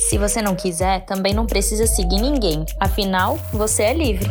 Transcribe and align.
Se 0.08 0.18
você 0.18 0.42
não 0.42 0.56
quiser, 0.56 1.06
também 1.06 1.34
não 1.34 1.48
precisa 1.48 1.88
seguir 1.88 2.22
ninguém, 2.22 2.64
afinal, 2.80 3.38
você 3.52 3.84
é 3.84 3.94
livre. 3.94 4.30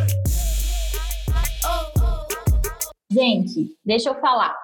Gente, 3.11 3.77
deixa 3.85 4.09
eu 4.09 4.15
falar. 4.15 4.55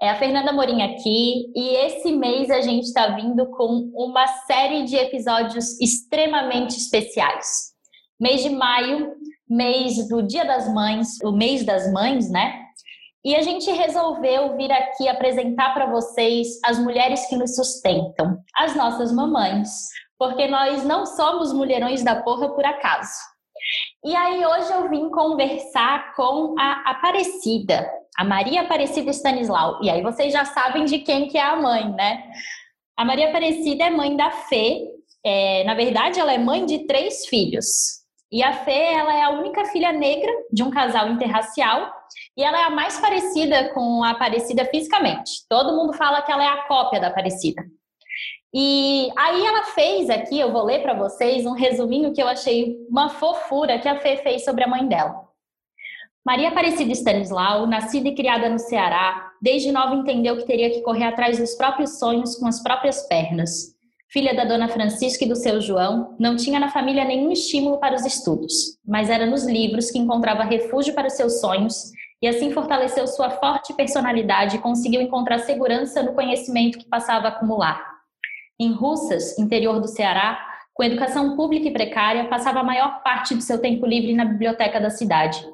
É 0.00 0.10
a 0.10 0.18
Fernanda 0.18 0.52
Morim 0.52 0.82
aqui 0.82 1.50
e 1.54 1.76
esse 1.86 2.12
mês 2.12 2.50
a 2.50 2.60
gente 2.60 2.84
está 2.84 3.08
vindo 3.16 3.46
com 3.46 3.90
uma 3.94 4.26
série 4.46 4.84
de 4.84 4.94
episódios 4.94 5.80
extremamente 5.80 6.76
especiais. 6.76 7.75
Mês 8.18 8.42
de 8.42 8.50
maio, 8.50 9.14
mês 9.48 10.08
do 10.08 10.22
Dia 10.22 10.44
das 10.44 10.72
Mães, 10.72 11.20
o 11.22 11.32
mês 11.32 11.64
das 11.64 11.92
mães, 11.92 12.30
né? 12.30 12.62
E 13.24 13.34
a 13.34 13.42
gente 13.42 13.70
resolveu 13.70 14.56
vir 14.56 14.70
aqui 14.70 15.08
apresentar 15.08 15.74
para 15.74 15.90
vocês 15.90 16.60
as 16.64 16.78
mulheres 16.78 17.26
que 17.26 17.36
nos 17.36 17.56
sustentam, 17.56 18.38
as 18.54 18.74
nossas 18.76 19.12
mamães, 19.12 19.68
porque 20.18 20.46
nós 20.46 20.84
não 20.84 21.04
somos 21.04 21.52
mulherões 21.52 22.02
da 22.02 22.22
porra 22.22 22.48
por 22.54 22.64
acaso. 22.64 23.18
E 24.04 24.14
aí 24.14 24.46
hoje 24.46 24.72
eu 24.72 24.88
vim 24.88 25.10
conversar 25.10 26.14
com 26.14 26.54
a 26.58 26.90
Aparecida, 26.90 27.90
a 28.16 28.24
Maria 28.24 28.62
Aparecida 28.62 29.10
Stanislau. 29.10 29.82
E 29.82 29.90
aí 29.90 30.02
vocês 30.02 30.32
já 30.32 30.44
sabem 30.44 30.84
de 30.84 31.00
quem 31.00 31.28
que 31.28 31.36
é 31.36 31.42
a 31.42 31.56
mãe, 31.56 31.92
né? 31.92 32.30
A 32.96 33.04
Maria 33.04 33.28
Aparecida 33.28 33.84
é 33.84 33.90
mãe 33.90 34.16
da 34.16 34.30
Fê. 34.30 34.88
É, 35.24 35.64
na 35.64 35.74
verdade, 35.74 36.20
ela 36.20 36.32
é 36.32 36.38
mãe 36.38 36.64
de 36.64 36.86
três 36.86 37.26
filhos. 37.26 38.05
E 38.30 38.42
a 38.42 38.52
Fê, 38.64 38.92
ela 38.92 39.14
é 39.14 39.22
a 39.22 39.30
única 39.30 39.64
filha 39.66 39.92
negra 39.92 40.32
de 40.52 40.62
um 40.62 40.70
casal 40.70 41.08
interracial 41.08 41.92
e 42.36 42.42
ela 42.42 42.60
é 42.60 42.64
a 42.64 42.70
mais 42.70 42.98
parecida 42.98 43.72
com 43.72 44.02
a 44.02 44.10
Aparecida 44.10 44.64
fisicamente. 44.64 45.46
Todo 45.48 45.76
mundo 45.76 45.92
fala 45.92 46.22
que 46.22 46.32
ela 46.32 46.42
é 46.42 46.48
a 46.48 46.64
cópia 46.66 47.00
da 47.00 47.08
Aparecida. 47.08 47.62
E 48.52 49.10
aí 49.16 49.44
ela 49.44 49.64
fez 49.64 50.10
aqui, 50.10 50.40
eu 50.40 50.50
vou 50.50 50.64
ler 50.64 50.82
para 50.82 50.94
vocês 50.94 51.46
um 51.46 51.52
resuminho 51.52 52.12
que 52.12 52.22
eu 52.22 52.26
achei 52.26 52.76
uma 52.88 53.10
fofura 53.10 53.78
que 53.78 53.88
a 53.88 54.00
Fê 54.00 54.16
fez 54.16 54.44
sobre 54.44 54.64
a 54.64 54.68
mãe 54.68 54.86
dela. 54.88 55.26
Maria 56.24 56.48
Aparecida 56.48 56.90
Stanislau, 56.90 57.66
nascida 57.66 58.08
e 58.08 58.14
criada 58.14 58.48
no 58.48 58.58
Ceará, 58.58 59.30
desde 59.40 59.70
nova 59.70 59.94
entendeu 59.94 60.36
que 60.36 60.46
teria 60.46 60.70
que 60.70 60.82
correr 60.82 61.04
atrás 61.04 61.38
dos 61.38 61.54
próprios 61.54 62.00
sonhos 62.00 62.34
com 62.34 62.48
as 62.48 62.60
próprias 62.60 63.06
pernas. 63.06 63.75
Filha 64.08 64.34
da 64.34 64.44
dona 64.44 64.68
Francisca 64.68 65.24
e 65.24 65.28
do 65.28 65.34
seu 65.34 65.60
João, 65.60 66.14
não 66.18 66.36
tinha 66.36 66.60
na 66.60 66.70
família 66.70 67.04
nenhum 67.04 67.32
estímulo 67.32 67.78
para 67.78 67.94
os 67.96 68.06
estudos, 68.06 68.78
mas 68.86 69.10
era 69.10 69.26
nos 69.26 69.44
livros 69.44 69.90
que 69.90 69.98
encontrava 69.98 70.44
refúgio 70.44 70.94
para 70.94 71.08
os 71.08 71.14
seus 71.14 71.40
sonhos 71.40 71.90
e 72.22 72.28
assim 72.28 72.52
fortaleceu 72.52 73.06
sua 73.06 73.30
forte 73.30 73.74
personalidade 73.74 74.56
e 74.56 74.60
conseguiu 74.60 75.00
encontrar 75.00 75.40
segurança 75.40 76.02
no 76.02 76.14
conhecimento 76.14 76.78
que 76.78 76.88
passava 76.88 77.26
a 77.26 77.30
acumular. 77.30 77.84
Em 78.58 78.72
Russas, 78.72 79.38
interior 79.38 79.80
do 79.80 79.88
Ceará, 79.88 80.40
com 80.72 80.84
educação 80.84 81.36
pública 81.36 81.68
e 81.68 81.72
precária, 81.72 82.28
passava 82.28 82.60
a 82.60 82.64
maior 82.64 83.02
parte 83.02 83.34
do 83.34 83.42
seu 83.42 83.60
tempo 83.60 83.86
livre 83.86 84.14
na 84.14 84.24
biblioteca 84.24 84.80
da 84.80 84.88
cidade. 84.88 85.44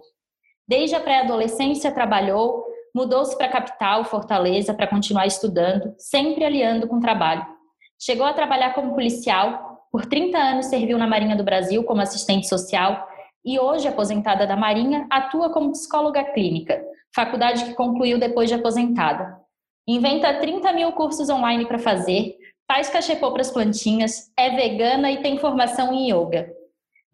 Desde 0.69 0.94
a 0.94 1.00
pré-adolescência 1.00 1.91
trabalhou, 1.91 2.65
mudou-se 2.94 3.37
para 3.37 3.47
a 3.47 3.53
capital, 3.53 4.04
Fortaleza, 4.04 4.75
para 4.75 4.87
continuar 4.87 5.27
estudando, 5.27 5.94
sempre 5.97 6.44
aliando 6.44 6.87
com 6.87 6.97
o 6.97 7.00
trabalho. 7.00 7.47
Chegou 8.05 8.27
a 8.27 8.33
trabalhar 8.33 8.75
como 8.75 8.95
policial, 8.95 9.87
por 9.93 10.07
30 10.07 10.37
anos 10.37 10.67
serviu 10.67 10.99
na 10.99 11.07
Marinha 11.07 11.37
do 11.37 11.45
Brasil 11.45 11.85
como 11.85 12.01
assistente 12.01 12.49
social 12.49 13.07
e 13.45 13.61
hoje, 13.61 13.87
aposentada 13.87 14.45
da 14.45 14.57
Marinha, 14.57 15.07
atua 15.09 15.51
como 15.51 15.71
psicóloga 15.71 16.25
clínica, 16.25 16.85
faculdade 17.15 17.65
que 17.65 17.75
concluiu 17.75 18.19
depois 18.19 18.49
de 18.49 18.57
aposentada. 18.57 19.39
Inventa 19.87 20.35
30 20.35 20.73
mil 20.73 20.91
cursos 20.91 21.31
online 21.31 21.65
para 21.65 21.79
fazer, 21.79 22.37
faz 22.67 22.89
cachepô 22.89 23.31
para 23.31 23.43
as 23.43 23.53
plantinhas, 23.53 24.33
é 24.37 24.51
vegana 24.51 25.09
e 25.13 25.23
tem 25.23 25.39
formação 25.39 25.95
em 25.95 26.11
yoga. 26.11 26.53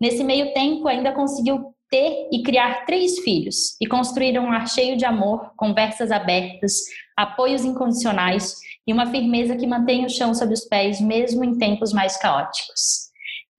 Nesse 0.00 0.25
meio 0.25 0.55
tempo, 0.55 0.88
ainda 0.88 1.12
conseguiu 1.12 1.75
ter 1.91 2.28
e 2.32 2.43
criar 2.43 2.84
três 2.84 3.19
filhos 3.21 3.76
e 3.81 3.87
construir 3.87 4.38
um 4.38 4.50
ar 4.50 4.69
cheio 4.69 4.97
de 4.97 5.04
amor, 5.04 5.53
conversas 5.56 6.10
abertas, 6.10 6.75
apoios 7.16 7.65
incondicionais 7.65 8.54
e 8.87 8.93
uma 8.93 9.06
firmeza 9.06 9.56
que 9.56 9.66
mantém 9.66 10.04
o 10.04 10.10
chão 10.10 10.34
sob 10.34 10.53
os 10.53 10.65
pés, 10.65 11.00
mesmo 11.00 11.44
em 11.44 11.59
tempos 11.59 11.93
mais 11.93 12.16
caóticos. 12.16 13.09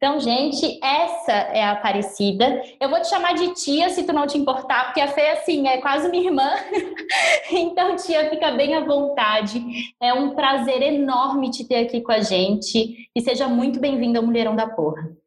Então, 0.01 0.17
gente, 0.17 0.79
essa 0.81 1.33
é 1.33 1.61
a 1.61 1.71
Aparecida. 1.71 2.63
Eu 2.79 2.89
vou 2.89 3.01
te 3.01 3.09
chamar 3.09 3.33
de 3.33 3.53
tia, 3.53 3.89
se 3.89 4.03
tu 4.03 4.13
não 4.13 4.25
te 4.25 4.37
importar, 4.37 4.85
porque 4.85 5.01
a 5.01 5.09
Fê, 5.09 5.31
assim, 5.31 5.67
é 5.67 5.81
quase 5.81 6.07
minha 6.07 6.23
irmã. 6.23 6.49
então, 7.51 7.97
tia, 7.97 8.29
fica 8.29 8.49
bem 8.51 8.75
à 8.75 8.79
vontade. 8.79 9.61
É 10.01 10.13
um 10.13 10.35
prazer 10.35 10.81
enorme 10.81 11.51
te 11.51 11.67
ter 11.67 11.83
aqui 11.83 11.99
com 11.99 12.13
a 12.13 12.21
gente. 12.21 13.09
E 13.13 13.21
seja 13.21 13.49
muito 13.49 13.81
bem-vinda 13.81 14.19
ao 14.19 14.25
Mulherão 14.25 14.55
da 14.55 14.69
Porra. 14.69 15.18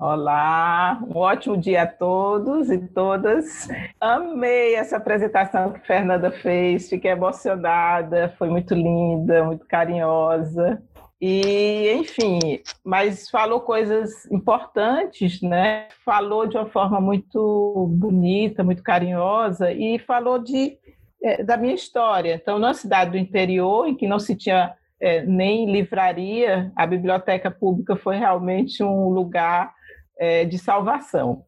Olá, 0.00 0.98
um 1.14 1.18
ótimo 1.18 1.58
dia 1.58 1.82
a 1.82 1.86
todos 1.86 2.70
e 2.70 2.78
todas. 2.78 3.68
Amei 4.00 4.74
essa 4.74 4.96
apresentação 4.96 5.74
que 5.74 5.86
Fernanda 5.86 6.30
fez, 6.30 6.88
fiquei 6.88 7.10
emocionada, 7.10 8.34
foi 8.38 8.48
muito 8.48 8.72
linda, 8.72 9.44
muito 9.44 9.66
carinhosa. 9.66 10.82
E, 11.20 11.92
enfim, 11.92 12.62
mas 12.82 13.28
falou 13.28 13.60
coisas 13.60 14.24
importantes, 14.32 15.42
né? 15.42 15.88
Falou 16.02 16.46
de 16.46 16.56
uma 16.56 16.70
forma 16.70 16.98
muito 16.98 17.86
bonita, 17.90 18.64
muito 18.64 18.82
carinhosa 18.82 19.70
e 19.70 19.98
falou 19.98 20.38
de, 20.38 20.78
é, 21.22 21.42
da 21.42 21.58
minha 21.58 21.74
história. 21.74 22.36
Então, 22.36 22.58
numa 22.58 22.72
cidade 22.72 23.10
do 23.10 23.18
interior, 23.18 23.86
em 23.86 23.94
que 23.94 24.08
não 24.08 24.18
se 24.18 24.34
tinha 24.34 24.72
é, 24.98 25.20
nem 25.26 25.70
livraria, 25.70 26.72
a 26.74 26.86
biblioteca 26.86 27.50
pública 27.50 27.96
foi 27.96 28.16
realmente 28.16 28.82
um 28.82 29.10
lugar 29.10 29.78
é, 30.20 30.44
de 30.44 30.58
salvação. 30.58 31.44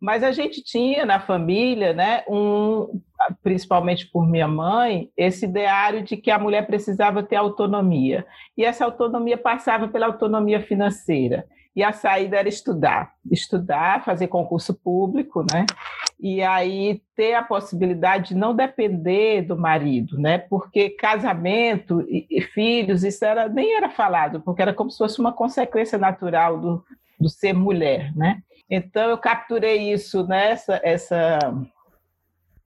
Mas 0.00 0.22
a 0.22 0.32
gente 0.32 0.62
tinha 0.62 1.06
na 1.06 1.18
família, 1.18 1.94
né, 1.94 2.22
um, 2.28 3.00
principalmente 3.42 4.06
por 4.10 4.28
minha 4.28 4.46
mãe, 4.46 5.10
esse 5.16 5.46
ideário 5.46 6.02
de 6.02 6.16
que 6.16 6.30
a 6.30 6.38
mulher 6.38 6.66
precisava 6.66 7.22
ter 7.22 7.36
autonomia. 7.36 8.26
E 8.58 8.64
essa 8.64 8.84
autonomia 8.84 9.38
passava 9.38 9.88
pela 9.88 10.06
autonomia 10.06 10.60
financeira. 10.60 11.46
E 11.74 11.82
a 11.82 11.92
saída 11.92 12.36
era 12.36 12.48
estudar, 12.48 13.12
estudar, 13.30 14.02
fazer 14.02 14.28
concurso 14.28 14.74
público, 14.74 15.44
né? 15.52 15.66
E 16.18 16.42
aí 16.42 17.02
ter 17.14 17.34
a 17.34 17.42
possibilidade 17.42 18.28
de 18.28 18.34
não 18.34 18.54
depender 18.54 19.42
do 19.42 19.56
marido, 19.58 20.18
né? 20.18 20.38
Porque 20.38 20.90
casamento 20.90 22.02
e 22.08 22.40
filhos, 22.40 23.04
isso 23.04 23.24
era, 23.24 23.46
nem 23.48 23.76
era 23.76 23.90
falado, 23.90 24.40
porque 24.40 24.62
era 24.62 24.72
como 24.72 24.90
se 24.90 24.96
fosse 24.96 25.20
uma 25.20 25.34
consequência 25.34 25.98
natural 25.98 26.58
do, 26.58 26.84
do 27.18 27.28
ser 27.28 27.52
mulher, 27.52 28.14
né? 28.14 28.42
Então 28.68 29.10
eu 29.10 29.18
capturei 29.18 29.92
isso 29.92 30.26
nessa 30.26 30.80
essa 30.82 31.38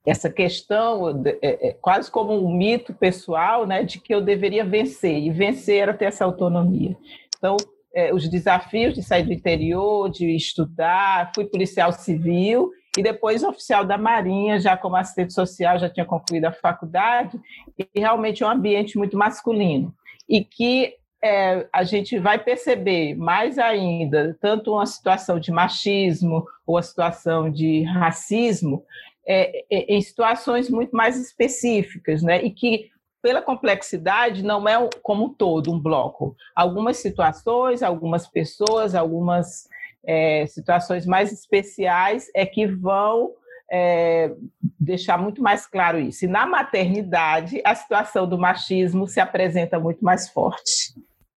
essa 0.05 0.29
questão 0.31 1.23
é, 1.25 1.69
é, 1.69 1.73
quase 1.73 2.09
como 2.09 2.33
um 2.33 2.57
mito 2.57 2.91
pessoal, 2.91 3.67
né, 3.67 3.83
de 3.83 3.99
que 3.99 4.11
eu 4.11 4.19
deveria 4.19 4.65
vencer 4.65 5.15
e 5.19 5.29
vencer 5.29 5.77
era 5.77 5.93
ter 5.93 6.05
essa 6.05 6.25
autonomia. 6.25 6.97
Então 7.37 7.55
é, 7.93 8.13
os 8.13 8.27
desafios 8.27 8.95
de 8.95 9.03
sair 9.03 9.23
do 9.23 9.33
interior, 9.33 10.09
de 10.09 10.35
estudar, 10.35 11.31
fui 11.35 11.45
policial 11.45 11.91
civil 11.91 12.71
e 12.97 13.01
depois 13.01 13.43
oficial 13.43 13.85
da 13.85 13.97
Marinha, 13.97 14.59
já 14.59 14.75
como 14.75 14.95
assistente 14.95 15.33
social, 15.33 15.79
já 15.79 15.89
tinha 15.89 16.05
concluído 16.05 16.45
a 16.45 16.51
faculdade, 16.51 17.39
e 17.77 17.87
realmente 17.99 18.43
é 18.43 18.45
um 18.45 18.49
ambiente 18.49 18.97
muito 18.97 19.17
masculino. 19.17 19.93
E 20.27 20.43
que 20.43 20.95
é, 21.23 21.67
a 21.71 21.83
gente 21.83 22.17
vai 22.17 22.39
perceber 22.39 23.15
mais 23.15 23.59
ainda, 23.59 24.35
tanto 24.41 24.73
uma 24.73 24.85
situação 24.85 25.39
de 25.39 25.51
machismo 25.51 26.45
ou 26.65 26.77
a 26.77 26.81
situação 26.81 27.49
de 27.49 27.83
racismo, 27.83 28.83
é, 29.27 29.63
é, 29.69 29.95
em 29.95 30.01
situações 30.01 30.69
muito 30.69 30.95
mais 30.95 31.19
específicas, 31.19 32.23
né? 32.23 32.43
E 32.43 32.49
que, 32.49 32.89
pela 33.21 33.41
complexidade, 33.41 34.43
não 34.43 34.67
é 34.67 34.89
como 35.03 35.25
um 35.25 35.29
todo 35.29 35.71
um 35.71 35.79
bloco. 35.79 36.35
Algumas 36.55 36.97
situações, 36.97 37.83
algumas 37.83 38.27
pessoas, 38.27 38.95
algumas 38.95 39.69
é, 40.03 40.47
situações 40.47 41.05
mais 41.05 41.31
especiais 41.31 42.31
é 42.33 42.47
que 42.47 42.65
vão 42.65 43.31
é, 43.71 44.33
deixar 44.79 45.19
muito 45.19 45.41
mais 45.41 45.67
claro 45.67 45.99
isso. 45.99 46.25
E 46.25 46.27
na 46.27 46.47
maternidade, 46.47 47.61
a 47.63 47.75
situação 47.75 48.27
do 48.27 48.39
machismo 48.39 49.07
se 49.07 49.19
apresenta 49.19 49.79
muito 49.79 50.03
mais 50.03 50.27
forte. 50.27 50.95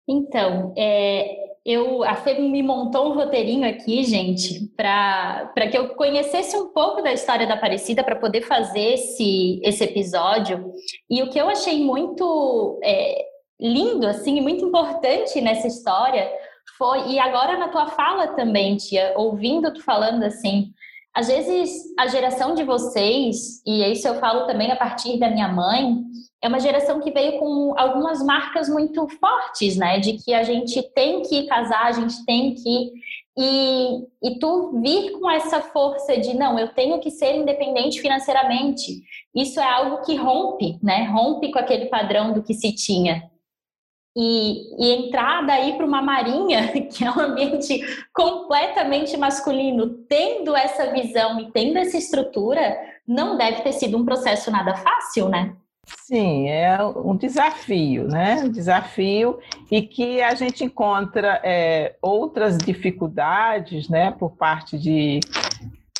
Então, 0.07 0.73
é, 0.77 1.53
eu, 1.65 2.03
a 2.03 2.15
Fê 2.15 2.39
me 2.39 2.61
montou 2.61 3.09
um 3.09 3.15
roteirinho 3.15 3.67
aqui, 3.67 4.03
gente, 4.03 4.67
para 4.75 5.67
que 5.71 5.77
eu 5.77 5.95
conhecesse 5.95 6.57
um 6.57 6.73
pouco 6.73 7.01
da 7.01 7.13
história 7.13 7.47
da 7.47 7.53
Aparecida 7.53 8.03
para 8.03 8.17
poder 8.17 8.41
fazer 8.41 8.95
esse, 8.95 9.61
esse 9.63 9.83
episódio. 9.83 10.73
E 11.09 11.23
o 11.23 11.29
que 11.29 11.39
eu 11.39 11.47
achei 11.47 11.83
muito 11.83 12.79
é, 12.83 13.25
lindo, 13.59 14.05
assim, 14.05 14.41
muito 14.41 14.65
importante 14.65 15.39
nessa 15.39 15.67
história 15.67 16.29
foi, 16.77 17.11
e 17.11 17.19
agora 17.19 17.57
na 17.57 17.69
tua 17.69 17.87
fala 17.87 18.27
também, 18.27 18.75
tia, 18.75 19.13
ouvindo 19.15 19.73
tu 19.73 19.81
falando 19.83 20.23
assim, 20.23 20.73
às 21.13 21.27
vezes 21.27 21.93
a 21.97 22.07
geração 22.07 22.55
de 22.55 22.63
vocês, 22.63 23.61
e 23.65 23.83
isso 23.91 24.07
eu 24.07 24.15
falo 24.15 24.47
também 24.47 24.71
a 24.71 24.75
partir 24.75 25.19
da 25.19 25.29
minha 25.29 25.47
mãe, 25.47 26.03
é 26.41 26.47
uma 26.47 26.59
geração 26.59 26.99
que 26.99 27.11
veio 27.11 27.39
com 27.39 27.73
algumas 27.77 28.21
marcas 28.21 28.67
muito 28.67 29.07
fortes, 29.19 29.77
né? 29.77 29.99
De 29.99 30.13
que 30.13 30.33
a 30.33 30.43
gente 30.43 30.81
tem 30.93 31.21
que 31.21 31.43
casar, 31.45 31.85
a 31.85 31.91
gente 31.91 32.25
tem 32.25 32.53
que. 32.53 32.91
E, 33.37 34.01
e 34.21 34.39
tu 34.39 34.79
vir 34.81 35.11
com 35.13 35.29
essa 35.29 35.61
força 35.61 36.17
de 36.17 36.35
não, 36.35 36.59
eu 36.59 36.67
tenho 36.67 36.99
que 36.99 37.09
ser 37.09 37.35
independente 37.35 38.01
financeiramente, 38.01 39.01
isso 39.33 39.59
é 39.59 39.63
algo 39.63 40.03
que 40.03 40.15
rompe, 40.15 40.77
né? 40.83 41.05
Rompe 41.05 41.51
com 41.51 41.59
aquele 41.59 41.85
padrão 41.85 42.33
do 42.33 42.43
que 42.43 42.53
se 42.53 42.73
tinha. 42.73 43.23
E, 44.15 44.75
e 44.77 44.91
entrar 44.91 45.45
daí 45.45 45.73
para 45.73 45.85
uma 45.85 46.01
marinha, 46.01 46.67
que 46.91 47.03
é 47.03 47.11
um 47.11 47.19
ambiente 47.19 47.81
completamente 48.13 49.17
masculino, 49.17 49.89
tendo 50.07 50.55
essa 50.55 50.91
visão 50.91 51.39
e 51.39 51.51
tendo 51.51 51.77
essa 51.77 51.97
estrutura, 51.97 52.77
não 53.07 53.37
deve 53.37 53.61
ter 53.61 53.73
sido 53.73 53.97
um 53.97 54.05
processo 54.05 54.51
nada 54.51 54.75
fácil, 54.75 55.29
né? 55.29 55.53
Sim, 55.85 56.47
é 56.49 56.77
um 56.83 57.15
desafio, 57.15 58.07
né? 58.07 58.41
Um 58.43 58.49
desafio 58.49 59.39
e 59.69 59.81
que 59.81 60.21
a 60.21 60.33
gente 60.33 60.63
encontra 60.63 61.41
é, 61.43 61.95
outras 62.01 62.57
dificuldades, 62.57 63.89
né, 63.89 64.11
por 64.11 64.31
parte 64.31 64.77
de 64.77 65.19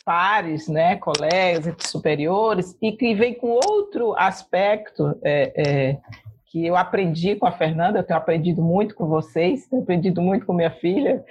pares, 0.05 0.67
né, 0.67 0.97
colegas 0.97 1.75
superiores, 1.79 2.77
e 2.81 2.91
que 2.91 3.13
vem 3.15 3.33
com 3.33 3.59
outro 3.65 4.13
aspecto 4.17 5.17
é, 5.23 5.53
é, 5.55 5.97
que 6.53 6.63
eu 6.63 6.75
aprendi 6.77 7.35
com 7.35 7.47
a 7.47 7.51
Fernanda, 7.51 7.97
eu 7.97 8.03
tenho 8.03 8.19
aprendido 8.19 8.61
muito 8.61 8.93
com 8.93 9.07
vocês, 9.07 9.65
tenho 9.65 9.81
aprendido 9.81 10.21
muito 10.21 10.45
com 10.45 10.53
minha 10.53 10.69
filha, 10.69 11.25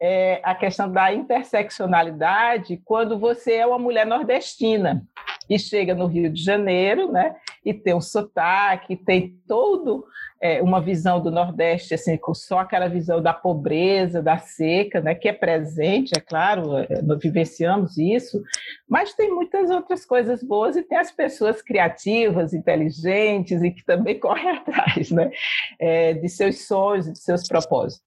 é 0.00 0.40
a 0.44 0.54
questão 0.54 0.88
da 0.88 1.12
interseccionalidade 1.12 2.80
quando 2.84 3.18
você 3.18 3.54
é 3.54 3.66
uma 3.66 3.78
mulher 3.78 4.06
nordestina 4.06 5.02
e 5.50 5.58
chega 5.58 5.96
no 5.96 6.06
Rio 6.06 6.30
de 6.30 6.40
Janeiro, 6.40 7.10
né? 7.10 7.34
E 7.64 7.72
tem 7.72 7.94
um 7.94 8.00
sotaque, 8.00 8.96
tem 8.96 9.38
todo 9.46 10.04
é, 10.40 10.60
uma 10.60 10.80
visão 10.80 11.20
do 11.20 11.30
Nordeste, 11.30 11.94
assim, 11.94 12.16
com 12.16 12.34
só 12.34 12.58
aquela 12.58 12.88
visão 12.88 13.22
da 13.22 13.32
pobreza, 13.32 14.20
da 14.20 14.38
seca, 14.38 15.00
né? 15.00 15.14
Que 15.14 15.28
é 15.28 15.32
presente, 15.32 16.10
é 16.16 16.20
claro, 16.20 16.76
é, 16.76 17.00
nós 17.02 17.20
vivenciamos 17.20 17.96
isso, 17.96 18.42
mas 18.88 19.14
tem 19.14 19.32
muitas 19.32 19.70
outras 19.70 20.04
coisas 20.04 20.42
boas 20.42 20.74
e 20.74 20.82
tem 20.82 20.98
as 20.98 21.12
pessoas 21.12 21.62
criativas, 21.62 22.52
inteligentes 22.52 23.62
e 23.62 23.70
que 23.70 23.84
também 23.84 24.18
correm 24.20 24.50
atrás, 24.50 25.12
né? 25.12 25.30
É, 25.78 26.14
de 26.14 26.28
seus 26.28 26.66
sonhos, 26.66 27.12
de 27.12 27.18
seus 27.18 27.46
propósitos. 27.46 28.02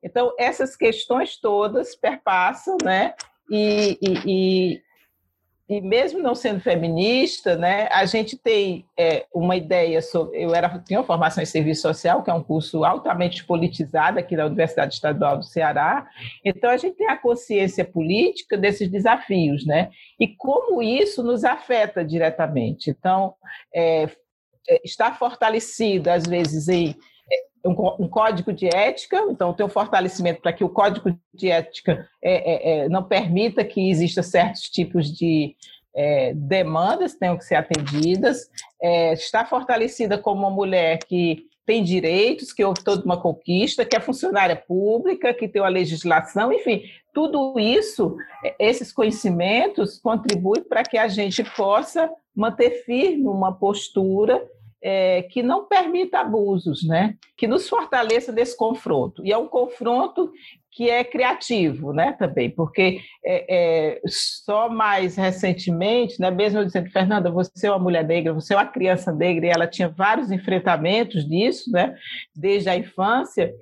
Então, 0.00 0.32
essas 0.38 0.76
questões 0.76 1.36
todas 1.36 1.96
perpassam, 1.96 2.76
né? 2.84 3.14
E, 3.50 3.98
e, 4.00 4.18
e, 4.26 4.82
e 5.68 5.80
mesmo 5.80 6.20
não 6.20 6.34
sendo 6.34 6.60
feminista, 6.60 7.56
né, 7.56 7.88
a 7.90 8.04
gente 8.04 8.36
tem 8.36 8.84
é, 8.98 9.24
uma 9.32 9.56
ideia 9.56 10.02
sobre. 10.02 10.42
Eu 10.42 10.54
era, 10.54 10.68
tinha 10.80 10.98
uma 10.98 11.06
formação 11.06 11.42
em 11.42 11.46
serviço 11.46 11.82
social, 11.82 12.22
que 12.22 12.30
é 12.30 12.34
um 12.34 12.42
curso 12.42 12.84
altamente 12.84 13.44
politizado 13.44 14.18
aqui 14.18 14.36
na 14.36 14.46
Universidade 14.46 14.94
Estadual 14.94 15.38
do 15.38 15.44
Ceará. 15.44 16.06
Então, 16.44 16.68
a 16.68 16.76
gente 16.76 16.96
tem 16.96 17.08
a 17.08 17.16
consciência 17.16 17.84
política 17.84 18.58
desses 18.58 18.90
desafios, 18.90 19.64
né? 19.64 19.90
E 20.18 20.28
como 20.28 20.82
isso 20.82 21.22
nos 21.22 21.44
afeta 21.44 22.04
diretamente. 22.04 22.90
Então, 22.90 23.34
é, 23.74 24.08
é 24.68 24.80
está 24.84 25.12
fortalecida, 25.12 26.12
às 26.12 26.26
vezes, 26.26 26.68
em 26.68 26.94
um, 27.64 28.04
um, 28.04 28.08
código 28.08 28.52
de 28.52 28.66
ética, 28.74 29.18
então 29.30 29.52
tem 29.52 29.64
um 29.64 29.68
fortalecimento 29.68 30.40
para 30.40 30.52
que 30.52 30.64
o 30.64 30.68
código 30.68 31.16
de 31.32 31.48
ética 31.48 32.08
é, 32.22 32.32
é, 32.32 32.84
é, 32.84 32.88
não 32.88 33.02
permita 33.02 33.64
que 33.64 33.90
exista 33.90 34.22
certos 34.22 34.62
tipos 34.62 35.06
de 35.12 35.54
é, 35.94 36.32
demandas 36.34 37.14
tenham 37.14 37.36
que 37.36 37.44
ser 37.44 37.54
atendidas, 37.54 38.48
é, 38.80 39.12
está 39.12 39.44
fortalecida 39.44 40.18
como 40.18 40.40
uma 40.40 40.50
mulher 40.50 40.98
que 40.98 41.46
tem 41.64 41.84
direitos, 41.84 42.52
que 42.52 42.64
houve 42.64 42.82
toda 42.82 43.04
uma 43.04 43.20
conquista, 43.20 43.84
que 43.84 43.96
é 43.96 44.00
funcionária 44.00 44.56
pública, 44.56 45.32
que 45.32 45.46
tem 45.46 45.62
uma 45.62 45.68
legislação, 45.68 46.52
enfim, 46.52 46.82
tudo 47.14 47.58
isso, 47.58 48.16
esses 48.58 48.92
conhecimentos 48.92 49.98
contribuem 49.98 50.64
para 50.64 50.82
que 50.82 50.98
a 50.98 51.06
gente 51.06 51.44
possa 51.44 52.10
manter 52.34 52.82
firme 52.84 53.28
uma 53.28 53.52
postura 53.52 54.42
é, 54.82 55.22
que 55.22 55.42
não 55.42 55.66
permita 55.66 56.20
abusos, 56.20 56.82
né? 56.86 57.16
que 57.36 57.46
nos 57.46 57.68
fortaleça 57.68 58.30
nesse 58.30 58.56
confronto. 58.56 59.24
E 59.24 59.32
é 59.32 59.36
um 59.36 59.48
confronto 59.48 60.30
que 60.70 60.88
é 60.88 61.04
criativo, 61.04 61.92
né, 61.92 62.12
também, 62.12 62.48
porque 62.48 63.00
é, 63.22 63.96
é, 63.96 64.00
só 64.06 64.70
mais 64.70 65.16
recentemente, 65.16 66.18
né, 66.18 66.30
mesmo 66.30 66.60
eu 66.60 66.64
dizendo, 66.64 66.90
Fernanda, 66.90 67.30
você 67.30 67.66
é 67.66 67.70
uma 67.70 67.78
mulher 67.78 68.04
negra, 68.06 68.32
você 68.32 68.54
é 68.54 68.56
uma 68.56 68.64
criança 68.64 69.12
negra, 69.12 69.46
e 69.46 69.50
ela 69.50 69.66
tinha 69.66 69.88
vários 69.88 70.30
enfrentamentos 70.30 71.28
disso, 71.28 71.70
né, 71.70 71.94
desde 72.34 72.70
a 72.70 72.76
infância, 72.76 73.52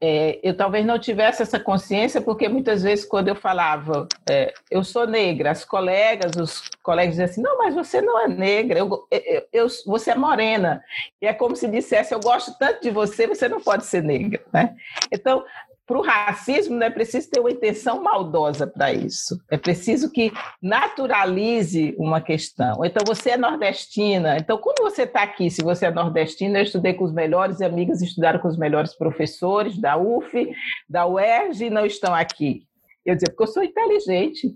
é, 0.00 0.38
eu 0.42 0.56
talvez 0.56 0.86
não 0.86 0.98
tivesse 0.98 1.42
essa 1.42 1.58
consciência, 1.58 2.20
porque 2.20 2.48
muitas 2.48 2.82
vezes, 2.82 3.04
quando 3.04 3.28
eu 3.28 3.34
falava, 3.34 4.06
é, 4.28 4.54
eu 4.70 4.84
sou 4.84 5.06
negra, 5.06 5.50
as 5.50 5.64
colegas, 5.64 6.36
os 6.36 6.70
colegas 6.82 7.16
diziam 7.16 7.24
assim: 7.24 7.42
não, 7.42 7.58
mas 7.58 7.74
você 7.74 8.00
não 8.00 8.18
é 8.20 8.28
negra, 8.28 8.78
eu, 8.78 9.06
eu, 9.10 9.48
eu, 9.52 9.66
você 9.86 10.12
é 10.12 10.14
morena. 10.14 10.82
E 11.20 11.26
é 11.26 11.34
como 11.34 11.56
se 11.56 11.66
dissesse: 11.66 12.14
eu 12.14 12.20
gosto 12.20 12.56
tanto 12.58 12.80
de 12.82 12.90
você, 12.90 13.26
você 13.26 13.48
não 13.48 13.60
pode 13.60 13.86
ser 13.86 14.02
negra. 14.02 14.40
Né? 14.52 14.76
Então, 15.12 15.44
para 15.88 15.98
o 15.98 16.02
racismo 16.02 16.76
não 16.76 16.86
é 16.86 16.90
preciso 16.90 17.30
ter 17.30 17.40
uma 17.40 17.50
intenção 17.50 18.02
maldosa 18.02 18.66
para 18.66 18.92
isso. 18.92 19.42
É 19.50 19.56
preciso 19.56 20.12
que 20.12 20.30
naturalize 20.62 21.94
uma 21.98 22.20
questão. 22.20 22.84
Então, 22.84 23.02
você 23.06 23.30
é 23.30 23.36
nordestina. 23.38 24.36
Então, 24.36 24.58
quando 24.58 24.82
você 24.82 25.04
está 25.04 25.22
aqui, 25.22 25.50
se 25.50 25.62
você 25.62 25.86
é 25.86 25.90
nordestina, 25.90 26.58
eu 26.58 26.64
estudei 26.64 26.92
com 26.92 27.04
os 27.04 27.12
melhores 27.12 27.62
amigas, 27.62 28.02
estudaram 28.02 28.38
com 28.38 28.48
os 28.48 28.58
melhores 28.58 28.94
professores 28.94 29.80
da 29.80 29.96
UF, 29.96 30.52
da 30.86 31.06
UERJ, 31.06 31.64
e 31.64 31.70
não 31.70 31.86
estão 31.86 32.14
aqui. 32.14 32.64
Eu 33.02 33.14
dizia, 33.14 33.30
porque 33.30 33.44
eu 33.44 33.54
sou 33.54 33.64
inteligente, 33.64 34.54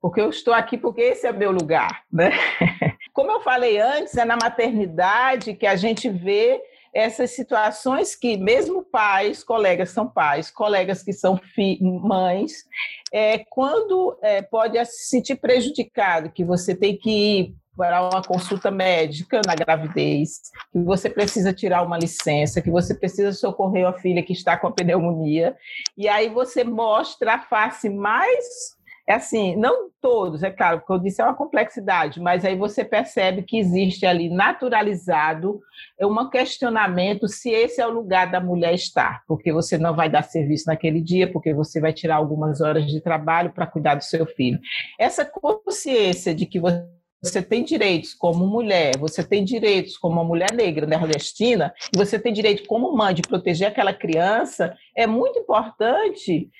porque 0.00 0.20
eu 0.20 0.30
estou 0.30 0.52
aqui 0.52 0.76
porque 0.76 1.00
esse 1.00 1.28
é 1.28 1.32
meu 1.32 1.52
lugar. 1.52 2.02
Né? 2.12 2.32
Como 3.14 3.30
eu 3.30 3.40
falei 3.40 3.78
antes, 3.78 4.16
é 4.16 4.24
na 4.24 4.36
maternidade 4.36 5.54
que 5.54 5.66
a 5.66 5.76
gente 5.76 6.08
vê 6.08 6.60
essas 6.94 7.30
situações 7.30 8.14
que, 8.14 8.36
mesmo 8.36 8.82
pais, 8.82 9.42
colegas 9.42 9.90
são 9.90 10.06
pais, 10.06 10.50
colegas 10.50 11.02
que 11.02 11.12
são 11.12 11.40
mães, 11.80 12.64
é, 13.12 13.38
quando 13.38 14.18
é, 14.22 14.42
pode 14.42 14.84
se 14.86 15.08
sentir 15.08 15.36
prejudicado, 15.36 16.30
que 16.30 16.44
você 16.44 16.74
tem 16.74 16.96
que 16.96 17.10
ir 17.10 17.54
para 17.74 18.02
uma 18.02 18.22
consulta 18.22 18.70
médica 18.70 19.40
na 19.46 19.54
gravidez, 19.54 20.42
que 20.70 20.78
você 20.80 21.08
precisa 21.08 21.52
tirar 21.54 21.82
uma 21.82 21.98
licença, 21.98 22.60
que 22.60 22.70
você 22.70 22.94
precisa 22.94 23.32
socorrer 23.32 23.86
a 23.86 23.94
filha 23.94 24.22
que 24.22 24.34
está 24.34 24.58
com 24.58 24.66
a 24.66 24.72
pneumonia, 24.72 25.56
e 25.96 26.06
aí 26.06 26.28
você 26.28 26.64
mostra 26.64 27.34
a 27.34 27.38
face 27.38 27.88
mais 27.88 28.76
é 29.12 29.16
assim, 29.16 29.54
não 29.56 29.90
todos, 30.00 30.42
é 30.42 30.50
claro, 30.50 30.78
porque 30.80 30.92
eu 30.92 30.98
disse 30.98 31.20
é 31.20 31.24
uma 31.24 31.34
complexidade, 31.34 32.20
mas 32.20 32.44
aí 32.44 32.56
você 32.56 32.84
percebe 32.84 33.42
que 33.42 33.58
existe 33.58 34.04
ali 34.04 34.28
naturalizado 34.28 35.60
um 36.00 36.30
questionamento 36.30 37.28
se 37.28 37.50
esse 37.50 37.80
é 37.80 37.86
o 37.86 37.90
lugar 37.90 38.30
da 38.30 38.40
mulher 38.40 38.74
estar, 38.74 39.22
porque 39.28 39.52
você 39.52 39.76
não 39.76 39.94
vai 39.94 40.08
dar 40.08 40.22
serviço 40.22 40.66
naquele 40.66 41.00
dia, 41.00 41.30
porque 41.30 41.54
você 41.54 41.80
vai 41.80 41.92
tirar 41.92 42.16
algumas 42.16 42.60
horas 42.60 42.86
de 42.86 43.00
trabalho 43.00 43.52
para 43.52 43.66
cuidar 43.66 43.94
do 43.94 44.02
seu 44.02 44.26
filho. 44.26 44.58
Essa 44.98 45.24
consciência 45.24 46.34
de 46.34 46.46
que 46.46 46.58
você 46.58 46.84
você 47.24 47.40
tem 47.40 47.62
direitos 47.62 48.14
como 48.14 48.44
mulher, 48.44 48.98
você 48.98 49.22
tem 49.22 49.44
direitos 49.44 49.96
como 49.96 50.14
uma 50.14 50.24
mulher 50.24 50.52
negra 50.52 50.88
nordestina, 50.88 51.72
e 51.94 51.96
você 51.96 52.18
tem 52.18 52.32
direito 52.32 52.66
como 52.66 52.96
mãe 52.96 53.14
de 53.14 53.22
proteger 53.22 53.68
aquela 53.68 53.94
criança, 53.94 54.76
é 54.96 55.06
muito 55.06 55.38
importante 55.38 56.50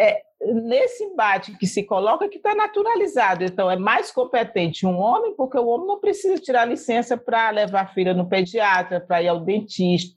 é, 0.00 0.22
nesse 0.40 1.02
embate 1.02 1.56
que 1.56 1.66
se 1.66 1.82
coloca 1.82 2.28
que 2.28 2.36
está 2.36 2.54
naturalizado. 2.54 3.44
Então, 3.44 3.70
é 3.70 3.76
mais 3.76 4.10
competente 4.10 4.86
um 4.86 4.98
homem, 4.98 5.34
porque 5.34 5.58
o 5.58 5.66
homem 5.66 5.86
não 5.86 6.00
precisa 6.00 6.40
tirar 6.40 6.64
licença 6.64 7.16
para 7.16 7.50
levar 7.50 7.82
a 7.82 7.88
filha 7.88 8.14
no 8.14 8.28
pediatra, 8.28 9.00
para 9.00 9.22
ir 9.22 9.28
ao 9.28 9.40
dentista, 9.40 10.16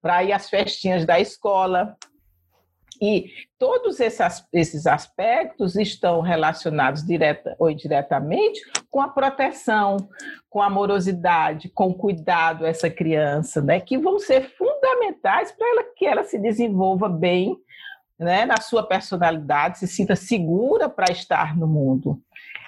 para 0.00 0.22
ir 0.22 0.32
às 0.32 0.48
festinhas 0.48 1.04
da 1.04 1.18
escola. 1.18 1.96
E 3.02 3.32
todos 3.58 3.98
esses 3.98 4.86
aspectos 4.86 5.74
estão 5.74 6.20
relacionados 6.20 7.04
direta 7.04 7.56
ou 7.58 7.68
indiretamente 7.68 8.60
com 8.88 9.00
a 9.00 9.08
proteção, 9.08 9.96
com 10.48 10.62
a 10.62 10.66
amorosidade, 10.66 11.68
com 11.68 11.88
o 11.88 11.94
cuidado 11.94 12.64
a 12.64 12.68
essa 12.68 12.88
criança, 12.88 13.60
né? 13.60 13.80
que 13.80 13.98
vão 13.98 14.20
ser 14.20 14.48
fundamentais 14.56 15.50
para 15.50 15.68
ela, 15.68 15.84
que 15.96 16.06
ela 16.06 16.22
se 16.22 16.38
desenvolva 16.38 17.08
bem 17.08 17.58
né, 18.18 18.44
na 18.44 18.60
sua 18.60 18.86
personalidade, 18.86 19.78
se 19.78 19.88
sinta 19.88 20.14
segura 20.14 20.88
para 20.88 21.12
estar 21.12 21.56
no 21.56 21.66
mundo. 21.66 22.20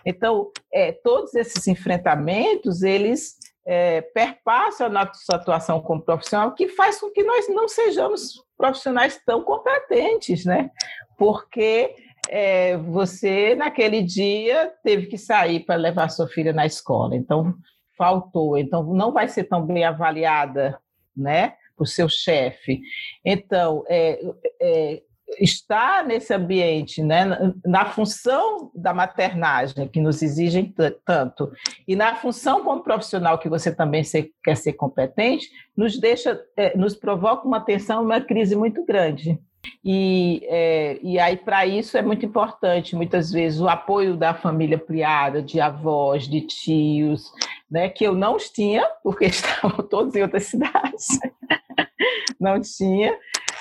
Então, 0.05 0.51
é, 0.73 0.93
todos 0.93 1.35
esses 1.35 1.67
enfrentamentos, 1.67 2.83
eles 2.83 3.37
é, 3.67 4.01
perpassam 4.01 4.87
a 4.87 4.91
nossa 4.91 5.35
atuação 5.35 5.81
como 5.81 6.03
profissional, 6.03 6.55
que 6.55 6.69
faz 6.69 7.01
com 7.01 7.11
que 7.11 7.25
nós 7.25 7.49
não 7.49 7.67
sejamos 7.67 8.45
profissionais 8.57 9.21
tão 9.27 9.43
competentes, 9.43 10.45
né? 10.45 10.71
Porque 11.19 11.95
é, 12.29 12.77
você, 12.77 13.57
naquele 13.57 14.03
dia, 14.03 14.73
teve 14.85 15.07
que 15.07 15.19
sair 15.19 15.61
para 15.61 15.75
levar 15.75 16.09
sua 16.09 16.29
filha 16.29 16.53
na 16.53 16.65
escola, 16.65 17.17
então 17.17 17.55
faltou, 17.99 18.57
então 18.57 18.83
não 18.95 19.13
vai 19.13 19.27
ser 19.27 19.45
tão 19.45 19.67
bem 19.67 19.85
avaliada, 19.85 20.79
né? 21.17 21.55
Por 21.77 21.87
seu 21.87 22.09
chefe. 22.09 22.81
Então, 23.25 23.85
é, 23.89 24.21
é, 24.61 25.03
estar 25.41 26.05
nesse 26.05 26.33
ambiente, 26.33 27.03
né, 27.03 27.53
na 27.65 27.87
função 27.87 28.71
da 28.75 28.95
maternagem, 28.95 29.89
que 29.89 30.01
nos 30.01 30.23
exigem 30.23 30.73
tanto, 31.05 31.51
e 31.87 31.97
na 31.97 32.15
função 32.15 32.63
como 32.63 32.83
profissional, 32.83 33.39
que 33.39 33.49
você 33.49 33.75
também 33.75 34.03
quer 34.43 34.57
ser 34.57 34.75
competente, 34.75 35.49
nos 35.77 35.99
deixa, 35.99 36.41
é, 36.57 36.77
nos 36.77 36.95
provoca 36.95 37.47
uma 37.47 37.61
tensão, 37.61 38.05
uma 38.05 38.21
crise 38.21 38.55
muito 38.55 38.85
grande. 38.85 39.39
E, 39.85 40.43
é, 40.45 40.99
e 41.03 41.19
aí, 41.19 41.37
para 41.37 41.67
isso, 41.67 41.97
é 41.97 42.03
muito 42.03 42.25
importante, 42.25 42.95
muitas 42.95 43.33
vezes, 43.33 43.61
o 43.61 43.69
apoio 43.69 44.17
da 44.17 44.33
família 44.33 44.77
ampliada, 44.77 45.43
de 45.43 45.61
avós, 45.61 46.29
de 46.29 46.41
tios, 46.41 47.33
né, 47.71 47.89
que 47.89 48.05
eu 48.05 48.15
não 48.15 48.37
tinha, 48.37 48.87
porque 49.03 49.27
estavam 49.27 49.85
todos 49.87 50.15
em 50.15 50.23
outras 50.23 50.45
cidades, 50.45 51.07
não 52.41 52.61
tinha, 52.61 53.17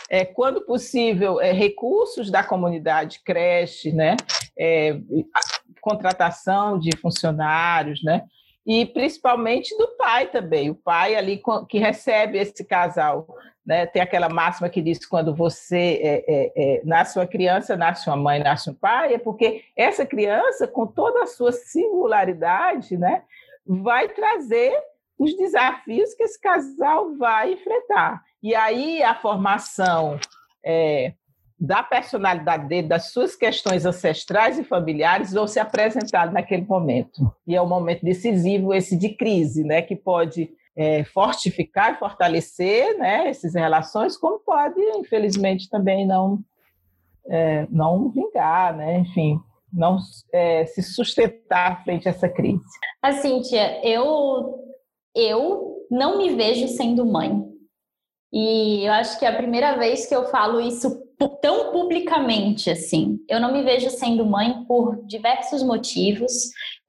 é, 0.10 0.24
quando 0.26 0.62
possível, 0.62 1.42
é, 1.42 1.52
recursos 1.52 2.30
da 2.30 2.44
comunidade, 2.44 3.22
creche, 3.24 3.92
né? 3.92 4.16
É, 4.58 4.98
contratação 5.82 6.80
de 6.80 6.96
funcionários, 6.98 8.04
né? 8.04 8.24
E 8.66 8.86
principalmente 8.86 9.78
do 9.78 9.90
pai 9.90 10.28
também, 10.28 10.72
o 10.72 10.76
pai 10.76 11.16
ali 11.16 11.42
que 11.70 11.78
recebe 11.78 12.40
esse 12.40 12.66
casal. 12.66 13.28
Né? 13.64 13.86
Tem 13.86 14.02
aquela 14.02 14.28
máxima 14.30 14.70
que 14.70 14.82
diz 14.82 15.06
quando 15.06 15.36
você 15.36 16.00
é, 16.02 16.24
é, 16.28 16.52
é, 16.56 16.82
nasce 16.84 17.18
uma 17.18 17.28
criança, 17.28 17.76
nasce 17.76 18.08
uma 18.10 18.18
mãe, 18.18 18.40
nasce 18.40 18.70
um 18.70 18.74
pai, 18.74 19.16
é 19.16 19.18
porque 19.18 19.64
essa 19.76 20.06
criança, 20.06 20.68
com 20.68 20.86
toda 20.88 21.24
a 21.24 21.28
sua 21.28 21.52
singularidade, 21.52 22.98
né, 22.98 23.24
vai 23.66 24.08
trazer 24.10 24.76
os 25.18 25.36
desafios 25.36 26.14
que 26.14 26.24
esse 26.24 26.40
casal 26.40 27.16
vai 27.18 27.54
enfrentar. 27.54 28.22
E 28.46 28.54
aí 28.54 29.02
a 29.02 29.16
formação 29.16 30.20
é, 30.64 31.14
da 31.60 31.82
personalidade 31.82 32.68
dele, 32.68 32.88
das 32.88 33.12
suas 33.12 33.36
questões 33.36 33.88
ancestrais 33.88 34.60
e 34.60 34.64
familiares 34.64 35.34
vão 35.34 35.48
se 35.48 35.60
apresentar 35.60 36.32
naquele 36.32 36.64
momento. 36.64 37.36
E 37.48 37.56
é 37.56 37.62
um 37.62 37.68
momento 37.68 38.06
decisivo 38.06 38.72
esse 38.72 38.96
de 38.96 39.10
crise, 39.10 39.64
né, 39.64 39.82
que 39.82 39.96
pode 39.96 40.52
é, 40.78 41.04
fortificar 41.06 41.94
e 41.94 41.98
fortalecer 41.98 42.96
né, 43.00 43.30
essas 43.30 43.56
relações, 43.56 44.16
como 44.16 44.38
pode, 44.38 44.80
infelizmente, 44.80 45.68
também 45.68 46.06
não, 46.06 46.38
é, 47.28 47.66
não 47.72 48.10
vingar, 48.10 48.78
né, 48.78 49.00
enfim, 49.00 49.40
não 49.74 49.98
é, 50.32 50.68
se 50.68 50.84
sustentar 50.84 51.84
frente 51.84 52.08
a 52.08 52.12
essa 52.12 52.30
crise. 52.30 52.62
A 53.02 53.12
Cíntia, 53.12 53.84
eu 53.84 54.64
eu 55.16 55.88
não 55.90 56.20
me 56.20 56.36
vejo 56.36 56.68
sendo 56.68 57.08
mãe. 57.08 57.55
E 58.38 58.86
eu 58.86 58.92
acho 58.92 59.18
que 59.18 59.24
é 59.24 59.30
a 59.30 59.38
primeira 59.38 59.78
vez 59.78 60.06
que 60.06 60.14
eu 60.14 60.26
falo 60.26 60.60
isso 60.60 61.06
tão 61.42 61.72
publicamente 61.72 62.70
assim. 62.70 63.18
Eu 63.30 63.40
não 63.40 63.54
me 63.54 63.64
vejo 63.64 63.90
sendo 63.90 64.26
mãe 64.26 64.66
por 64.68 65.02
diversos 65.06 65.64
motivos. 65.64 66.34